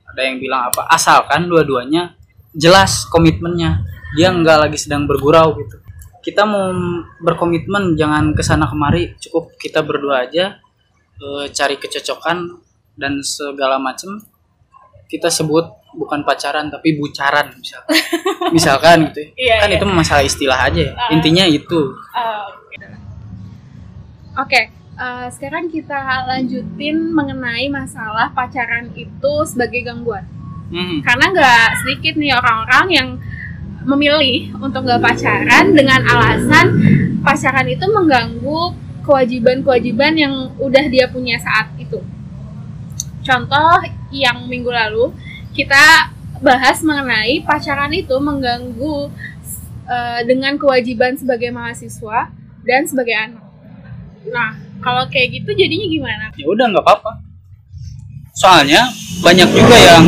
ada 0.06 0.22
yang 0.24 0.40
bilang 0.40 0.72
apa. 0.72 0.88
Asalkan 0.88 1.48
dua-duanya 1.48 2.16
jelas 2.52 3.04
komitmennya. 3.08 3.84
Dia 4.16 4.32
nggak 4.32 4.58
lagi 4.68 4.78
sedang 4.80 5.04
bergurau 5.04 5.52
gitu. 5.56 5.78
Kita 6.20 6.44
mau 6.44 6.72
berkomitmen 7.20 7.96
jangan 7.96 8.32
ke 8.32 8.42
sana 8.42 8.66
kemari. 8.66 9.16
Cukup 9.20 9.52
kita 9.56 9.84
berdua 9.84 10.24
aja 10.24 10.60
eh, 11.20 11.46
cari 11.52 11.76
kecocokan 11.76 12.56
dan 12.96 13.20
segala 13.20 13.76
macem. 13.78 14.24
Kita 15.08 15.28
sebut 15.28 15.68
bukan 15.98 16.22
pacaran 16.22 16.70
tapi 16.70 16.98
bucaran 16.98 17.50
misalkan 17.58 17.98
misalkan 18.56 18.98
gitu 19.10 19.20
ya. 19.26 19.30
Iya, 19.34 19.56
kan 19.62 19.70
iya. 19.70 19.78
itu 19.78 19.86
masalah 19.90 20.24
istilah 20.24 20.60
aja 20.60 20.82
ya. 20.90 20.94
Ah. 20.94 21.10
intinya 21.14 21.46
itu 21.50 21.82
Oh, 22.14 22.46
Oke, 24.40 24.72
eh, 24.72 25.28
sekarang 25.36 25.68
kita 25.68 26.00
lanjutin 26.24 27.12
mengenai 27.12 27.68
masalah 27.68 28.32
pacaran 28.32 28.88
itu 28.96 29.34
sebagai 29.44 29.84
gangguan. 29.84 30.24
Hmm. 30.72 31.04
Karena 31.04 31.26
nggak 31.34 31.68
sedikit 31.84 32.14
nih 32.16 32.32
orang-orang 32.38 32.86
yang 32.88 33.10
memilih 33.84 34.54
untuk 34.62 34.86
nggak 34.86 35.02
pacaran 35.02 35.76
dengan 35.76 36.06
alasan 36.06 36.68
pacaran 37.26 37.68
itu 37.68 37.84
mengganggu 37.90 38.62
kewajiban-kewajiban 39.04 40.14
yang 40.14 40.34
udah 40.62 40.86
dia 40.88 41.10
punya 41.10 41.36
saat 41.42 41.74
itu. 41.82 42.00
Contoh 43.26 43.82
yang 44.14 44.46
minggu 44.46 44.70
lalu 44.70 45.12
kita 45.52 46.12
bahas 46.40 46.80
mengenai 46.82 47.44
pacaran 47.44 47.92
itu 47.92 48.16
mengganggu 48.16 49.12
eh, 49.86 50.22
dengan 50.24 50.56
kewajiban 50.56 51.16
sebagai 51.16 51.52
mahasiswa 51.52 52.32
dan 52.64 52.86
sebagai 52.86 53.16
anak. 53.16 53.44
Nah, 54.30 54.52
kalau 54.80 55.04
kayak 55.08 55.44
gitu 55.44 55.52
jadinya 55.52 55.88
gimana? 55.88 56.26
ya 56.36 56.46
udah 56.48 56.66
nggak 56.72 56.84
apa-apa 56.88 57.12
soalnya 58.32 58.88
banyak 59.20 59.52
juga 59.52 59.76
yang 59.76 60.06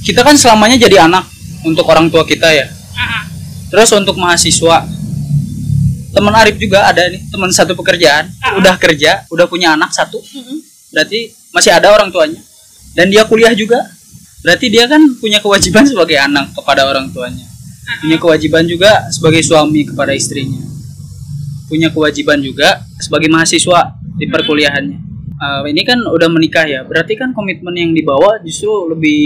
kita 0.00 0.24
kan 0.24 0.32
selamanya 0.32 0.80
jadi 0.80 1.04
anak 1.04 1.28
untuk 1.60 1.84
orang 1.84 2.08
tua 2.08 2.24
kita 2.24 2.48
ya 2.48 2.64
Ah, 2.96 3.24
terus 3.68 3.92
untuk 3.92 4.16
mahasiswa 4.16 4.88
teman 6.10 6.34
Arif 6.36 6.56
juga 6.56 6.88
ada 6.88 7.04
nih 7.04 7.20
teman 7.28 7.52
satu 7.52 7.76
pekerjaan 7.76 8.32
Ah. 8.40 8.56
udah 8.56 8.80
kerja 8.80 9.28
udah 9.28 9.44
punya 9.44 9.76
anak 9.76 9.92
satu 9.92 10.16
mm-mm. 10.20 10.56
berarti 10.88 11.28
masih 11.52 11.76
ada 11.76 11.92
orang 11.92 12.08
tuanya 12.08 12.40
dan 12.96 13.06
dia 13.08 13.24
kuliah 13.26 13.54
juga 13.54 13.86
berarti 14.40 14.66
dia 14.72 14.88
kan 14.88 15.00
punya 15.20 15.38
kewajiban 15.38 15.84
sebagai 15.84 16.16
anak 16.16 16.54
kepada 16.56 16.88
orang 16.88 17.12
tuanya 17.12 17.44
punya 18.00 18.16
kewajiban 18.22 18.64
juga 18.64 19.10
sebagai 19.10 19.42
suami 19.42 19.82
kepada 19.84 20.14
istrinya 20.14 20.70
punya 21.70 21.86
kewajiban 21.94 22.42
juga 22.42 22.82
sebagai 22.98 23.30
mahasiswa 23.30 23.94
di 24.18 24.26
perkuliahannya. 24.26 24.98
Eh, 25.40 25.62
ini 25.70 25.86
kan 25.86 26.02
udah 26.02 26.28
menikah 26.28 26.66
ya, 26.66 26.82
berarti 26.82 27.14
kan 27.14 27.30
komitmen 27.30 27.72
yang 27.72 27.94
dibawa 27.94 28.42
justru 28.42 28.90
lebih 28.90 29.22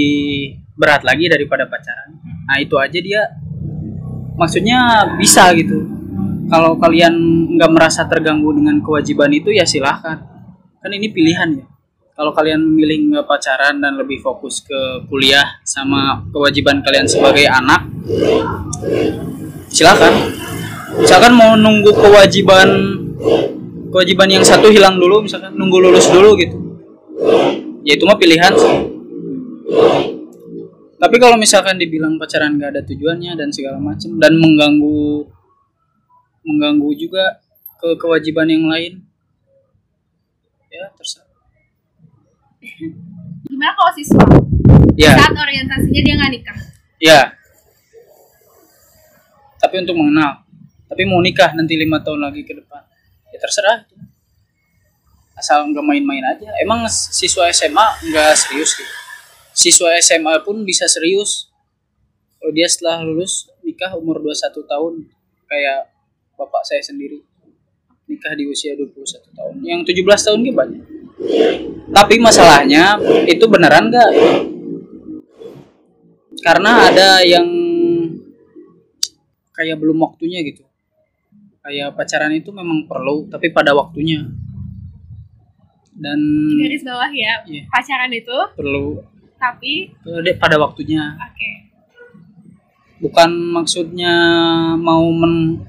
berat 0.77 1.03
lagi 1.03 1.27
daripada 1.27 1.65
pacaran. 1.67 2.21
Nah 2.45 2.61
itu 2.61 2.77
aja 2.77 2.99
dia, 3.01 3.23
maksudnya 4.37 5.09
bisa 5.17 5.49
gitu. 5.57 5.89
Kalau 6.53 6.77
kalian 6.77 7.17
nggak 7.57 7.71
merasa 7.73 8.05
terganggu 8.05 8.53
dengan 8.53 8.79
kewajiban 8.85 9.33
itu 9.33 9.51
ya 9.51 9.65
silahkan. 9.65 10.21
Kan 10.79 10.91
ini 10.93 11.09
pilihan 11.11 11.65
ya. 11.65 11.67
Kalau 12.15 12.31
kalian 12.31 12.63
memilih 12.63 13.27
pacaran 13.27 13.83
dan 13.83 13.99
lebih 13.99 14.23
fokus 14.23 14.63
ke 14.63 15.03
kuliah 15.11 15.59
sama 15.67 16.23
kewajiban 16.31 16.79
kalian 16.79 17.11
sebagai 17.11 17.43
anak, 17.51 17.91
silakan. 19.67 20.31
Misalkan 20.95 21.35
mau 21.35 21.59
nunggu 21.59 21.91
kewajiban 21.91 22.71
kewajiban 23.91 24.31
yang 24.31 24.47
satu 24.47 24.71
hilang 24.71 24.95
dulu, 24.95 25.27
misalkan 25.27 25.59
nunggu 25.59 25.91
lulus 25.91 26.07
dulu 26.07 26.39
gitu. 26.39 26.55
Ya 27.83 27.99
itu 27.99 28.07
mah 28.07 28.15
pilihan. 28.15 28.55
Tapi 30.95 31.17
kalau 31.19 31.35
misalkan 31.35 31.83
dibilang 31.83 32.15
pacaran 32.15 32.55
nggak 32.55 32.79
ada 32.79 32.83
tujuannya 32.87 33.35
dan 33.35 33.51
segala 33.51 33.83
macam 33.83 34.23
dan 34.23 34.39
mengganggu 34.39 35.27
mengganggu 36.47 36.91
juga 36.95 37.43
ke 37.83 37.99
kewajiban 37.99 38.47
yang 38.47 38.71
lain, 38.71 39.03
ya 40.71 40.95
terserah. 40.95 41.27
Gimana 43.45 43.73
kalau 43.73 43.93
siswa? 43.95 44.25
Ya, 44.95 45.15
Saat 45.19 45.35
orientasinya 45.35 46.01
dia 46.03 46.15
nggak 46.19 46.33
nikah. 46.33 46.59
ya. 46.99 47.21
Tapi 49.59 49.75
untuk 49.81 49.97
mengenal. 49.97 50.45
Tapi 50.85 51.03
mau 51.09 51.19
nikah 51.19 51.57
nanti 51.57 51.75
lima 51.75 51.99
tahun 52.05 52.21
lagi 52.21 52.45
ke 52.45 52.53
depan, 52.55 52.85
ya 53.33 53.39
terserah. 53.41 53.83
itu. 53.83 53.97
Asal 55.35 55.67
nggak 55.67 55.83
main-main 55.83 56.23
aja. 56.23 56.53
Emang 56.63 56.87
siswa 56.87 57.49
SMA 57.51 57.87
nggak 58.13 58.31
serius 58.39 58.77
gitu. 58.79 58.93
Siswa 59.55 59.91
SMA 59.99 60.35
pun 60.47 60.63
bisa 60.63 60.87
serius. 60.87 61.51
Kalau 62.39 62.53
dia 62.53 62.69
setelah 62.69 63.01
lulus 63.03 63.49
nikah 63.65 63.97
umur 63.97 64.21
21 64.21 64.63
tahun, 64.69 64.93
kayak 65.49 65.89
bapak 66.37 66.63
saya 66.63 66.85
sendiri 66.85 67.25
nikah 68.05 68.37
di 68.37 68.45
usia 68.47 68.77
21 68.77 68.93
tahun. 69.33 69.55
Yang 69.65 69.81
17 69.97 70.27
tahun 70.29 70.39
gitu 70.45 70.55
banyak. 70.55 70.83
Tapi 71.95 72.15
masalahnya 72.19 72.99
itu 73.29 73.45
beneran 73.47 73.89
nggak? 73.93 74.11
Karena 76.43 76.91
ada 76.91 77.25
yang 77.25 77.47
kayak 79.55 79.79
belum 79.79 80.03
waktunya 80.03 80.43
gitu. 80.45 80.67
Kayak 81.65 81.97
pacaran 81.97 82.35
itu 82.37 82.53
memang 82.53 82.85
perlu, 82.85 83.25
tapi 83.33 83.49
pada 83.49 83.73
waktunya. 83.73 84.21
Dan 85.95 86.19
Garis 86.59 86.83
bawah 86.85 87.09
ya. 87.09 87.41
Iya. 87.47 87.65
Pacaran 87.71 88.13
itu, 88.13 88.37
perlu 88.59 89.15
tapi 89.45 89.93
pada 90.41 90.57
waktunya. 90.57 91.15
oke. 91.21 91.51
Bukan 93.05 93.31
maksudnya 93.53 94.17
mau 94.81 95.05
men 95.13 95.61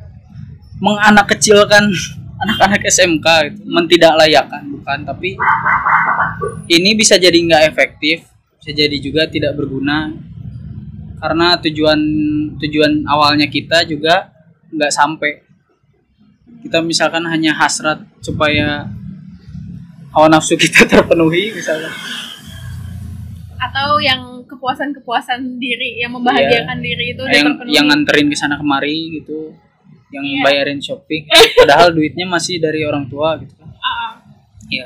menganak 0.80 1.36
kecilkan 1.36 1.92
anak-anak 2.46 2.82
SMK 2.86 3.28
gitu, 3.50 3.62
mentidaklayakkan 3.66 4.64
bukan, 4.70 5.00
tapi 5.02 5.34
ini 6.70 6.94
bisa 6.94 7.18
jadi 7.18 7.34
nggak 7.34 7.64
efektif, 7.74 8.30
bisa 8.62 8.72
jadi 8.72 8.98
juga 9.02 9.26
tidak 9.26 9.58
berguna 9.58 10.14
karena 11.18 11.58
tujuan 11.58 12.00
tujuan 12.62 13.02
awalnya 13.10 13.50
kita 13.50 13.82
juga 13.84 14.30
nggak 14.70 14.92
sampai. 14.94 15.32
Kita 16.62 16.82
misalkan 16.82 17.26
hanya 17.30 17.54
hasrat 17.54 18.02
supaya 18.22 18.90
hawa 20.10 20.28
nafsu 20.30 20.54
kita 20.62 20.86
terpenuhi 20.86 21.54
misalkan. 21.54 21.90
Atau 23.56 23.98
yang 24.02 24.46
kepuasan-kepuasan 24.46 25.58
diri, 25.58 25.98
yang 26.02 26.14
membahagiakan 26.14 26.78
diri 26.82 27.18
itu 27.18 27.24
Iya. 27.26 27.34
yang 27.34 27.46
terpenuhi. 27.50 27.74
yang 27.74 27.86
nganterin 27.90 28.28
ke 28.30 28.38
sana 28.38 28.56
kemari 28.62 29.18
gitu 29.22 29.54
yang 30.14 30.22
Iya. 30.24 30.42
bayarin 30.44 30.80
shopping 30.80 31.26
padahal 31.60 31.90
duitnya 31.92 32.26
masih 32.26 32.62
dari 32.62 32.86
orang 32.86 33.06
tua 33.06 33.38
gitu 33.42 33.54
kan. 33.58 33.70
Ah, 33.78 34.12
iya. 34.70 34.86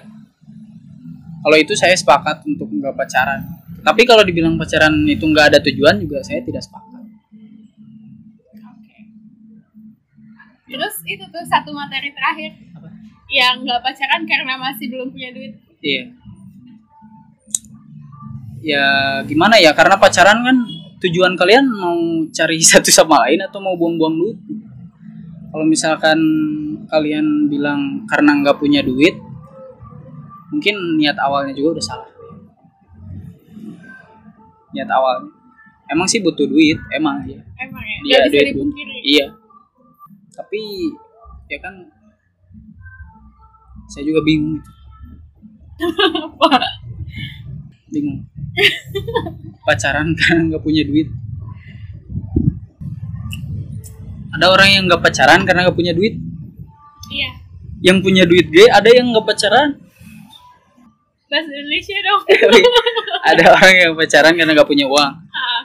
Kalau 1.39 1.55
itu 1.55 1.71
saya 1.73 1.95
sepakat 1.95 2.43
untuk 2.43 2.67
nggak 2.67 2.95
pacaran. 2.95 3.39
Tapi 3.79 4.03
kalau 4.03 4.27
dibilang 4.27 4.59
pacaran 4.59 4.91
itu 5.07 5.23
nggak 5.23 5.55
ada 5.55 5.59
tujuan 5.63 5.95
juga 5.99 6.19
saya 6.19 6.43
tidak 6.43 6.59
sepakat. 6.59 6.99
Oke. 8.59 8.97
Terus 10.67 10.95
itu 11.07 11.23
tuh 11.25 11.43
satu 11.47 11.71
materi 11.71 12.11
terakhir. 12.11 12.51
Apa? 12.75 12.87
yang 13.29 13.61
nggak 13.61 13.79
pacaran 13.79 14.25
karena 14.25 14.57
masih 14.57 14.89
belum 14.89 15.13
punya 15.13 15.29
duit. 15.31 15.53
iya. 15.79 16.03
Ya 18.59 18.85
gimana 19.23 19.55
ya? 19.55 19.71
Karena 19.71 19.95
pacaran 19.95 20.43
kan 20.43 20.57
tujuan 20.99 21.39
kalian 21.39 21.63
mau 21.63 21.95
cari 22.27 22.59
satu 22.71 22.91
sama 22.91 23.23
lain 23.27 23.39
atau 23.39 23.63
mau 23.63 23.79
buang-buang 23.79 24.15
duit 24.19 24.37
kalau 25.49 25.65
misalkan 25.65 26.19
kalian 26.89 27.49
bilang 27.49 28.05
karena 28.05 28.37
nggak 28.41 28.57
punya 28.61 28.81
duit 28.85 29.17
mungkin 30.49 30.75
niat 30.97 31.17
awalnya 31.17 31.53
juga 31.53 31.77
udah 31.77 31.85
salah. 31.85 32.09
Niat 34.73 34.89
awalnya. 34.89 35.29
Emang 35.89 36.05
sih 36.05 36.21
butuh 36.21 36.45
duit 36.45 36.77
emang 36.93 37.25
ya. 37.25 37.41
Emang 37.57 37.81
ya, 37.81 37.97
Iya, 38.05 38.17
bisa 38.25 38.29
duit 38.33 38.47
dipungkiri. 38.53 38.97
iya. 39.05 39.27
Tapi 40.33 40.61
ya 41.49 41.57
kan 41.61 41.75
saya 43.89 44.05
juga 44.05 44.21
bingung 44.21 44.61
bingung. 47.93 48.21
Pacaran 49.65 50.13
karena 50.17 50.41
nggak 50.53 50.61
punya 50.61 50.85
duit 50.85 51.09
ada 54.29 54.45
orang 54.49 54.69
yang 54.69 54.83
nggak 54.85 55.01
pacaran 55.01 55.41
karena 55.43 55.65
nggak 55.67 55.77
punya 55.77 55.93
duit? 55.93 56.15
Iya. 57.09 57.29
yang 57.79 58.03
punya 58.03 58.27
duit 58.27 58.51
gay 58.51 58.67
ada 58.67 58.91
yang 58.91 59.09
nggak 59.09 59.25
pacaran? 59.25 59.79
Bahasa 61.31 61.49
Indonesia 61.49 61.97
dong. 62.03 62.21
ada 63.33 63.43
orang 63.55 63.73
yang 63.73 63.91
pacaran 63.95 64.33
karena 64.35 64.51
nggak 64.53 64.69
punya 64.69 64.85
uang. 64.85 65.11
Ah, 65.31 65.63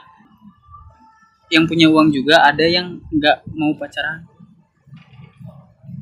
yang 1.51 1.65
punya 1.67 1.91
uang 1.91 2.09
juga 2.15 2.41
ada 2.45 2.65
yang 2.65 3.03
nggak 3.11 3.45
mau 3.53 3.75
pacaran. 3.77 4.25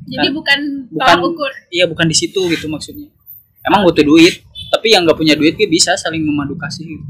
Jadi 0.03 0.29
Kan- 0.29 0.35
bukan 0.35 0.59
bukan 0.93 1.15
tolak 1.17 1.23
ukur. 1.25 1.51
iya 1.71 1.85
bukan 1.89 2.05
di 2.05 2.15
situ 2.15 2.39
gitu 2.51 2.67
maksudnya. 2.69 3.09
Emang 3.63 3.81
butuh 3.83 4.03
duit 4.03 4.43
tapi 4.69 4.91
yang 4.91 5.03
nggak 5.07 5.17
punya 5.17 5.33
duit 5.33 5.55
dia 5.55 5.65
bisa 5.65 5.95
saling 5.95 6.21
memadu 6.21 6.53
kasih 6.59 6.85
gitu. 6.85 7.05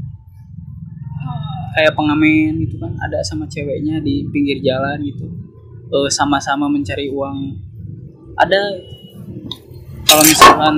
Oh, 1.24 1.40
kayak 1.76 1.92
pengamen 1.92 2.56
gitu 2.62 2.78
kan 2.78 2.94
ada 2.98 3.20
sama 3.20 3.44
ceweknya 3.46 4.00
di 4.00 4.24
pinggir 4.30 4.62
jalan 4.62 5.02
gitu 5.02 5.26
Eh, 5.84 6.08
sama-sama 6.08 6.64
mencari 6.64 7.12
uang. 7.12 7.60
Ada 8.40 8.60
kalau 10.08 10.24
misalkan 10.24 10.76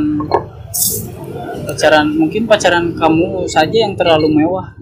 pacaran 1.62 2.06
mungkin 2.10 2.42
pacaran 2.44 2.90
kamu 2.98 3.46
saja 3.46 3.86
yang 3.86 3.94
terlalu 3.94 4.42
mewah. 4.42 4.74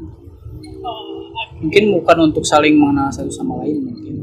Mungkin 1.61 1.97
bukan 2.01 2.33
untuk 2.33 2.45
saling 2.45 2.77
mengenal 2.77 3.13
satu 3.13 3.29
sama 3.29 3.61
lain 3.65 3.85
mungkin. 3.85 4.15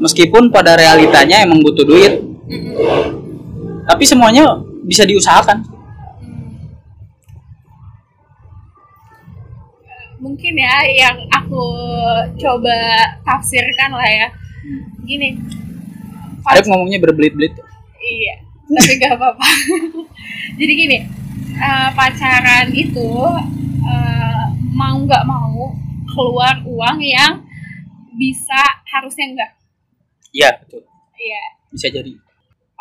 Meskipun 0.00 0.52
pada 0.52 0.76
realitanya 0.76 1.44
emang 1.44 1.64
butuh 1.64 1.84
duit. 1.84 2.20
Tapi 3.88 4.04
semuanya 4.04 4.60
bisa 4.84 5.08
diusahakan. 5.08 5.64
Mungkin 10.22 10.54
ya 10.54 10.76
yang 10.86 11.18
aku 11.34 11.64
coba 12.38 12.76
tafsirkan 13.26 13.90
lah 13.90 14.06
ya 14.06 14.28
gini. 15.06 15.38
Arif 16.42 16.66
ngomongnya 16.66 16.98
berbelit-belit 16.98 17.54
iya 18.02 18.34
tapi 18.72 18.92
gak 18.98 19.14
apa-apa. 19.20 19.46
Jadi 20.58 20.72
gini 20.74 20.98
eh, 21.54 21.90
pacaran 21.94 22.68
itu 22.72 23.10
eh, 23.84 24.44
mau 24.72 24.96
nggak 24.96 25.24
mau 25.28 25.76
keluar 26.08 26.60
uang 26.64 26.98
yang 27.00 27.44
bisa 28.16 28.60
harusnya 28.88 29.26
enggak 29.32 29.50
iya 30.32 30.48
betul. 30.60 30.82
Iya. 31.16 31.44
Bisa 31.70 31.86
jadi. 31.92 32.12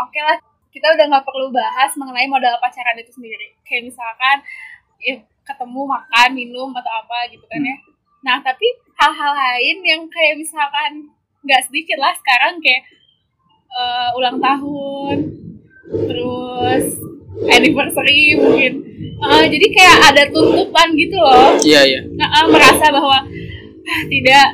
Oke 0.01 0.19
lah 0.23 0.39
kita 0.71 0.87
udah 0.97 1.05
nggak 1.11 1.25
perlu 1.27 1.51
bahas 1.51 1.91
mengenai 1.99 2.25
modal 2.31 2.57
pacaran 2.63 2.97
itu 2.97 3.11
sendiri. 3.13 3.53
Kayak 3.67 3.91
misalkan 3.91 4.37
eh, 5.03 5.19
ketemu 5.45 5.81
makan 5.83 6.29
minum 6.33 6.69
atau 6.73 6.91
apa 6.91 7.27
gitu 7.29 7.43
kan 7.45 7.61
ya. 7.61 7.75
Nah 8.23 8.39
tapi 8.41 8.65
hal-hal 8.97 9.33
lain 9.35 9.77
yang 9.83 10.01
kayak 10.07 10.39
misalkan 10.39 11.11
nggak 11.41 11.61
sedikit 11.69 11.97
lah 11.97 12.13
sekarang 12.17 12.61
kayak 12.61 12.83
eh, 13.71 14.09
ulang 14.17 14.37
tahun 14.37 15.17
terus 15.91 16.85
anniversary 17.49 18.37
mungkin 18.37 18.73
Eh, 19.21 19.45
jadi 19.53 19.67
kayak 19.69 19.97
ada 20.13 20.23
tuntutan 20.33 20.89
gitu 20.97 21.13
loh 21.13 21.53
iya 21.61 21.85
iya 21.85 22.01
Nah, 22.17 22.25
eh, 22.41 22.45
merasa 22.49 22.89
bahwa 22.89 23.21
"Ah, 23.21 24.01
tidak 24.09 24.45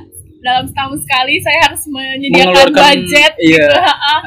dalam 0.43 0.67
setahun 0.67 0.99
sekali 1.07 1.39
saya 1.39 1.59
harus 1.71 1.83
menyediakan 1.87 2.75
budget 2.75 3.31
iya. 3.39 3.63
gitu. 3.63 3.79
ah. 3.79 4.21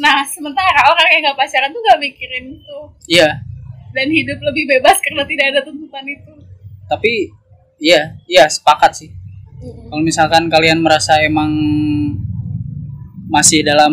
Nah, 0.00 0.24
sementara 0.24 0.88
orang 0.88 1.08
yang 1.12 1.22
nggak 1.28 1.36
pacaran 1.36 1.68
tuh 1.68 1.80
nggak 1.84 2.00
mikirin 2.00 2.44
itu 2.56 2.78
iya 3.12 3.44
dan 3.92 4.08
hidup 4.08 4.40
lebih 4.40 4.64
bebas 4.78 4.96
karena 5.04 5.26
tidak 5.28 5.46
ada 5.52 5.60
tuntutan 5.66 6.06
itu. 6.06 6.32
tapi 6.88 7.28
iya 7.76 8.16
iya 8.24 8.48
sepakat 8.48 8.92
sih 8.96 9.10
kalau 9.60 10.02
misalkan 10.02 10.48
kalian 10.48 10.80
merasa 10.80 11.20
emang 11.20 11.52
masih 13.28 13.60
dalam 13.62 13.92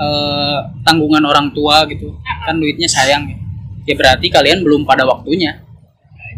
eh, 0.00 0.58
tanggungan 0.82 1.22
orang 1.28 1.52
tua 1.52 1.84
gitu 1.86 2.16
kan 2.42 2.56
duitnya 2.58 2.88
sayang 2.88 3.28
ya. 3.28 3.38
Ya 3.82 3.94
berarti 3.98 4.30
kalian 4.30 4.62
belum 4.62 4.86
pada 4.86 5.02
waktunya. 5.04 5.58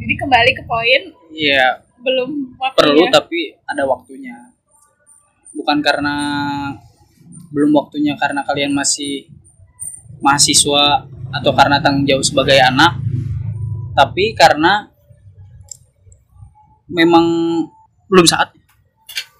Jadi 0.01 0.15
kembali 0.19 0.51
ke 0.57 0.63
poin 0.67 1.03
ya 1.33 1.81
belum 2.05 2.59
waktunya. 2.61 2.77
perlu 2.77 3.03
tapi 3.09 3.41
ada 3.65 3.83
waktunya. 3.87 4.37
Bukan 5.55 5.79
karena 5.81 6.17
belum 7.55 7.71
waktunya 7.71 8.19
karena 8.19 8.43
kalian 8.43 8.75
masih 8.75 9.31
mahasiswa 10.19 11.07
atau 11.31 11.53
karena 11.55 11.79
tanggung 11.79 12.07
jawab 12.07 12.27
sebagai 12.27 12.59
anak 12.59 12.99
tapi 13.95 14.35
karena 14.35 14.94
memang 16.87 17.25
belum 18.07 18.25
saatnya 18.25 18.61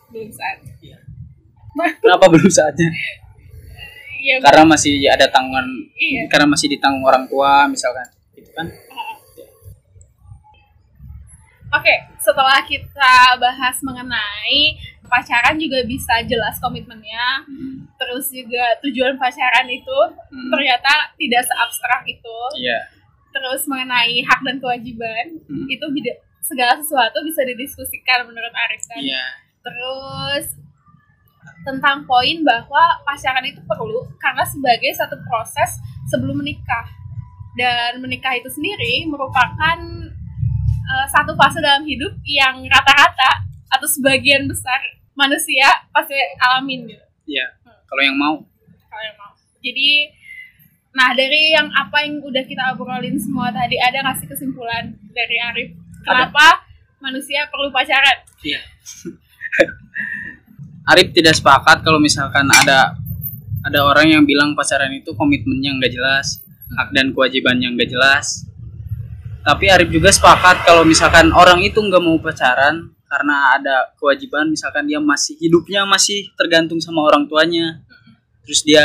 belum 0.09 0.31
saat. 0.31 0.59
kenapa 2.01 2.25
belum 2.31 2.47
saatnya 2.49 2.89
Iya, 4.25 4.41
karena 4.41 4.65
masih 4.65 5.05
ada 5.05 5.29
tanggungan 5.29 5.69
Iya. 5.93 6.25
karena 6.33 6.49
masih 6.49 6.73
ditanggung 6.73 7.05
orang 7.05 7.29
tua 7.29 7.67
misalkan 7.67 8.09
gitu 8.33 8.49
kan 8.53 8.69
Oke, 11.75 11.91
setelah 12.17 12.63
kita 12.63 13.15
bahas 13.35 13.83
mengenai 13.83 14.79
pacaran 15.05 15.59
juga 15.59 15.83
bisa 15.83 16.23
jelas 16.23 16.55
komitmennya, 16.57 17.43
Hmm, 17.43 17.91
terus 17.99 18.31
juga 18.31 18.79
tujuan 18.79 19.19
pacaran 19.19 19.67
itu 19.67 19.99
Hmm. 20.31 20.51
ternyata 20.55 21.11
tidak 21.19 21.43
seabstrak 21.43 22.07
itu. 22.07 22.39
iya 22.57 22.79
Terus 23.29 23.67
mengenai 23.67 24.23
hak 24.23 24.41
dan 24.41 24.63
kewajiban 24.63 25.35
Hmm. 25.43 25.67
itu 25.67 25.83
segala 26.45 26.77
sesuatu 26.79 27.25
bisa 27.25 27.41
didiskusikan 27.43 28.29
menurut 28.29 28.53
Arif 28.53 28.85
kan. 28.85 29.01
iya 29.01 29.25
Terus 29.65 30.61
tentang 31.65 32.05
poin 32.05 32.45
bahwa 32.45 33.01
pacaran 33.09 33.45
itu 33.49 33.65
perlu 33.65 34.05
karena 34.21 34.45
sebagai 34.45 34.93
satu 34.93 35.17
proses 35.25 35.81
sebelum 36.13 36.45
menikah. 36.45 36.87
Dan 37.57 38.03
menikah 38.05 38.37
itu 38.37 38.51
sendiri 38.53 39.09
merupakan 39.09 39.79
uh, 40.91 41.07
satu 41.09 41.33
fase 41.39 41.63
dalam 41.65 41.87
hidup 41.87 42.13
yang 42.27 42.61
rata-rata 42.69 43.47
atau 43.73 43.89
sebagian 43.89 44.47
besar 44.47 44.79
manusia 45.15 45.67
pasti 45.95 46.15
alamin 46.43 46.91
gitu 46.91 47.07
iya 47.31 47.47
kalau 47.87 48.03
yang 48.03 48.19
mau 48.19 48.35
kalau 48.91 49.03
yang 49.03 49.19
mau. 49.19 49.33
Jadi 49.63 49.91
nah 50.95 51.11
dari 51.11 51.51
yang 51.51 51.67
apa 51.75 52.07
yang 52.07 52.23
udah 52.23 52.45
kita 52.47 52.75
obrolin 52.75 53.19
semua 53.19 53.51
tadi 53.51 53.75
ada 53.79 54.03
nggak 54.03 54.23
sih 54.23 54.29
kesimpulan 54.31 54.95
dari 55.11 55.37
Arif? 55.39 55.71
Kenapa 56.05 56.69
manusia 57.01 57.49
perlu 57.49 57.73
pacaran? 57.73 58.17
Iya. 58.45 58.61
Arif 60.93 61.17
tidak 61.17 61.33
sepakat 61.33 61.81
kalau 61.81 61.97
misalkan 61.97 62.45
ada 62.45 62.93
ada 63.65 63.81
orang 63.89 64.13
yang 64.13 64.23
bilang 64.29 64.53
pacaran 64.53 64.93
itu 64.93 65.17
komitmennya 65.17 65.81
nggak 65.81 65.93
jelas, 65.97 66.45
hak 66.77 66.93
dan 66.93 67.17
kewajibannya 67.17 67.73
nggak 67.73 67.89
jelas. 67.89 68.45
Tapi 69.41 69.73
Arif 69.73 69.89
juga 69.89 70.13
sepakat 70.13 70.69
kalau 70.69 70.85
misalkan 70.85 71.33
orang 71.33 71.65
itu 71.65 71.81
nggak 71.81 72.03
mau 72.05 72.21
pacaran 72.21 72.93
karena 73.09 73.57
ada 73.57 73.77
kewajiban, 73.97 74.53
misalkan 74.53 74.85
dia 74.85 75.01
masih 75.01 75.41
hidupnya 75.41 75.89
masih 75.89 76.29
tergantung 76.37 76.85
sama 76.85 77.01
orang 77.09 77.25
tuanya. 77.25 77.81
Terus 78.45 78.61
dia 78.61 78.85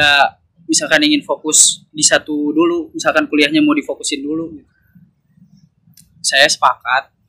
misalkan 0.63 1.03
ingin 1.03 1.27
fokus 1.27 1.83
di 1.91 2.05
satu 2.05 2.55
dulu, 2.55 2.95
misalkan 2.95 3.27
kuliahnya 3.27 3.59
mau 3.59 3.75
difokusin 3.75 4.23
dulu. 4.23 4.55
Saya 6.19 6.47
sepakat 6.47 7.19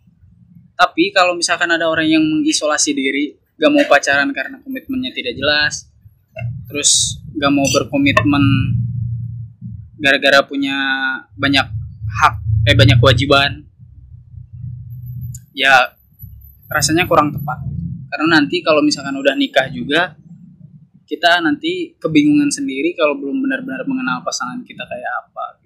tapi 0.81 1.13
kalau 1.13 1.37
misalkan 1.37 1.69
ada 1.69 1.93
orang 1.93 2.09
yang 2.09 2.25
mengisolasi 2.25 2.97
diri, 2.97 3.37
gak 3.61 3.69
mau 3.69 3.85
pacaran 3.85 4.33
karena 4.33 4.57
komitmennya 4.65 5.13
tidak 5.13 5.37
jelas, 5.37 5.93
terus 6.65 7.21
gak 7.37 7.53
mau 7.53 7.69
berkomitmen 7.69 8.41
gara-gara 10.01 10.41
punya 10.41 10.73
banyak 11.37 11.69
hak, 12.09 12.35
eh 12.65 12.73
banyak 12.73 12.97
kewajiban, 12.97 13.69
ya 15.53 15.93
rasanya 16.73 17.05
kurang 17.05 17.29
tepat. 17.29 17.61
Karena 18.09 18.41
nanti 18.41 18.65
kalau 18.65 18.81
misalkan 18.81 19.21
udah 19.21 19.37
nikah 19.37 19.69
juga, 19.69 20.17
kita 21.05 21.45
nanti 21.45 21.93
kebingungan 22.01 22.49
sendiri 22.49 22.97
kalau 22.97 23.21
belum 23.21 23.45
benar-benar 23.45 23.85
mengenal 23.85 24.25
pasangan 24.25 24.65
kita 24.65 24.89
kayak 24.89 25.13
apa. 25.29 25.61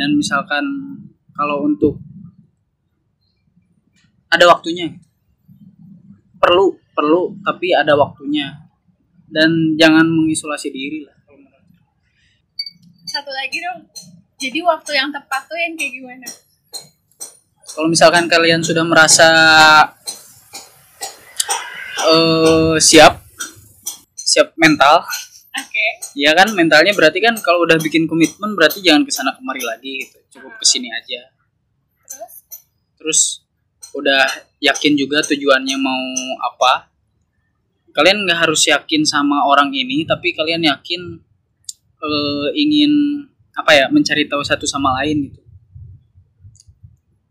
Dan 0.00 0.16
misalkan 0.16 0.64
kalau 1.32 1.64
untuk 1.64 1.98
ada 4.32 4.44
waktunya 4.48 4.92
perlu 6.40 6.76
perlu 6.92 7.36
tapi 7.44 7.72
ada 7.72 7.96
waktunya 7.96 8.68
dan 9.32 9.76
jangan 9.80 10.04
mengisolasi 10.04 10.68
diri 10.68 11.08
lah. 11.08 11.16
Satu 13.08 13.28
lagi 13.28 13.60
dong. 13.60 13.88
Jadi 14.40 14.58
waktu 14.64 14.96
yang 14.96 15.12
tepat 15.12 15.44
tuh 15.44 15.56
yang 15.56 15.76
kayak 15.76 15.92
gimana? 15.92 16.28
kalau 17.72 17.88
misalkan 17.88 18.28
kalian 18.28 18.60
sudah 18.60 18.84
merasa 18.84 19.28
eh 22.02 22.76
siap 22.76 23.24
siap 24.12 24.52
mental 24.60 25.00
Oke. 25.82 26.22
ya 26.22 26.30
kan 26.30 26.46
mentalnya 26.54 26.94
berarti 26.94 27.18
kan 27.18 27.34
kalau 27.42 27.66
udah 27.66 27.74
bikin 27.82 28.06
komitmen 28.06 28.54
berarti 28.54 28.78
jangan 28.78 29.02
ke 29.02 29.10
sana 29.10 29.34
kemari 29.34 29.66
lagi 29.66 30.06
gitu. 30.06 30.18
Cukup 30.38 30.54
ke 30.54 30.64
sini 30.64 30.86
aja. 30.94 31.26
Terus? 32.06 32.32
Terus 32.94 33.20
udah 33.98 34.22
yakin 34.62 34.94
juga 34.94 35.26
tujuannya 35.26 35.76
mau 35.82 36.04
apa? 36.46 36.86
Kalian 37.90 38.22
nggak 38.24 38.46
harus 38.46 38.62
yakin 38.70 39.02
sama 39.02 39.42
orang 39.42 39.74
ini 39.74 40.06
tapi 40.06 40.30
kalian 40.30 40.62
yakin 40.70 41.18
eh, 41.98 42.48
ingin 42.54 42.92
apa 43.58 43.74
ya 43.74 43.84
mencari 43.90 44.30
tahu 44.30 44.46
satu 44.46 44.64
sama 44.70 45.02
lain 45.02 45.34
gitu. 45.34 45.42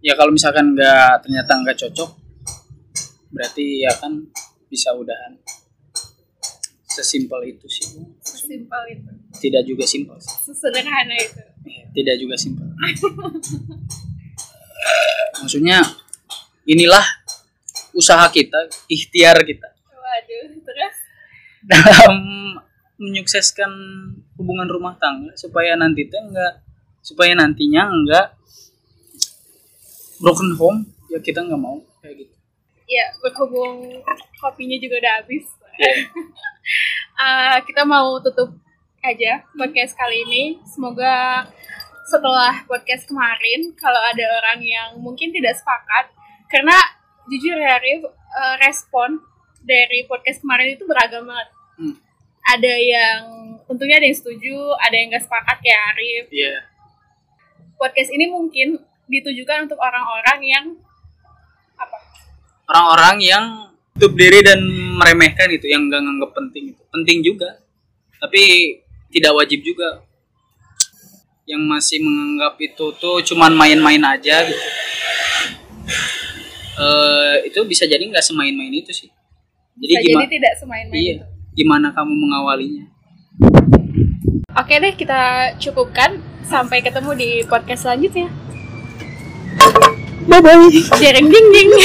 Ya 0.04 0.20
kalau 0.20 0.36
misalkan 0.36 0.76
nggak 0.76 1.24
ternyata 1.24 1.52
nggak 1.56 1.78
cocok 1.88 2.12
berarti 3.32 3.88
ya 3.88 3.96
kan 3.96 4.28
bisa 4.68 4.92
udahan 4.92 5.40
sesimpel 6.92 7.40
itu 7.48 7.66
sih 7.72 7.88
sesimpel 8.20 8.82
itu. 8.92 9.10
tidak 9.40 9.64
juga 9.64 9.88
simpel. 9.88 10.20
Sesederhana 10.20 11.16
itu. 11.16 11.42
Tidak 11.96 12.16
juga 12.20 12.36
simpel 12.36 12.68
maksudnya 15.42 15.82
inilah 16.68 17.04
usaha 17.96 18.28
kita 18.30 18.70
ikhtiar 18.90 19.42
kita 19.46 19.68
Waduh, 20.02 20.60
terus 20.60 20.96
dalam 21.64 22.16
menyukseskan 23.02 23.72
hubungan 24.38 24.68
rumah 24.68 24.98
tangga 25.00 25.34
supaya 25.40 25.78
nanti 25.80 26.06
teh 26.10 26.20
enggak 26.20 26.62
supaya 27.02 27.34
nantinya 27.34 27.90
enggak 27.90 28.28
broken 30.22 30.54
home 30.60 30.80
ya 31.10 31.18
kita 31.24 31.42
nggak 31.42 31.58
mau 31.58 31.82
kayak 32.04 32.26
gitu 32.26 32.36
ya 32.92 33.08
berhubung 33.24 34.04
kopinya 34.42 34.76
juga 34.82 35.00
udah 35.00 35.14
habis. 35.24 35.46
Eh, 37.22 37.58
kita 37.70 37.86
mau 37.86 38.18
tutup 38.18 38.50
aja 39.02 39.46
podcast 39.54 39.94
kali 39.94 40.26
ini. 40.26 40.44
Semoga 40.66 41.46
setelah 42.10 42.66
podcast 42.66 43.06
kemarin 43.06 43.78
kalau 43.78 44.02
ada 44.02 44.26
orang 44.42 44.58
yang 44.62 44.90
mungkin 44.98 45.30
tidak 45.30 45.54
sepakat 45.54 46.10
karena 46.50 46.74
jujur 47.30 47.54
ya 47.54 47.78
Rif, 47.78 48.10
eh, 48.10 48.56
respon 48.66 49.22
dari 49.62 50.02
podcast 50.10 50.42
kemarin 50.42 50.74
itu 50.74 50.86
beragam 50.90 51.30
banget. 51.30 51.50
Hmm. 51.78 51.96
Ada 52.42 52.74
yang 52.74 53.22
tentunya 53.70 54.02
ada 54.02 54.08
yang 54.10 54.18
setuju, 54.18 54.58
ada 54.82 54.96
yang 54.98 55.14
nggak 55.14 55.26
sepakat 55.26 55.58
kayak 55.62 55.82
Arif. 55.94 56.26
Iya 56.34 56.56
Podcast 57.78 58.10
ini 58.14 58.34
mungkin 58.34 58.82
ditujukan 59.10 59.70
untuk 59.70 59.78
orang-orang 59.78 60.40
yang 60.42 60.66
apa? 61.78 61.98
orang-orang 62.70 63.18
yang 63.22 63.46
tutup 63.94 64.14
diri 64.16 64.42
dan 64.42 64.60
meremehkan 64.96 65.50
itu 65.50 65.68
yang 65.68 65.86
nggak 65.86 66.02
nganggap 66.02 66.32
penting 66.34 66.64
itu 66.72 66.82
penting 66.90 67.18
juga 67.22 67.60
tapi 68.18 68.42
tidak 69.10 69.34
wajib 69.34 69.62
juga 69.62 70.02
yang 71.44 71.62
masih 71.62 72.00
menganggap 72.00 72.56
itu 72.58 72.86
tuh 72.96 73.20
cuman 73.24 73.52
main-main 73.52 74.02
aja 74.02 74.44
gitu 74.44 74.66
Eh, 76.74 77.36
itu 77.46 77.62
bisa 77.68 77.84
jadi 77.84 78.02
nggak 78.02 78.24
semain-main 78.24 78.72
itu 78.72 78.90
sih 78.90 79.10
jadi 79.76 79.92
Bisa 79.92 80.02
gimana 80.02 80.24
jadi 80.24 80.34
tidak 80.34 80.54
semain-main 80.58 80.98
iya 80.98 81.14
itu. 81.14 81.26
gimana 81.54 81.88
kamu 81.92 82.14
mengawalinya 82.18 82.86
Oke 84.52 84.76
deh, 84.78 84.92
kita 84.92 85.20
cukupkan. 85.58 86.20
Sampai 86.44 86.84
ketemu 86.84 87.16
di 87.16 87.30
podcast 87.46 87.88
selanjutnya. 87.88 88.28
bye 90.26 90.42
bye 90.42 90.68
Jering 90.98 91.32
ding 91.32 91.48
ding. 91.50 91.72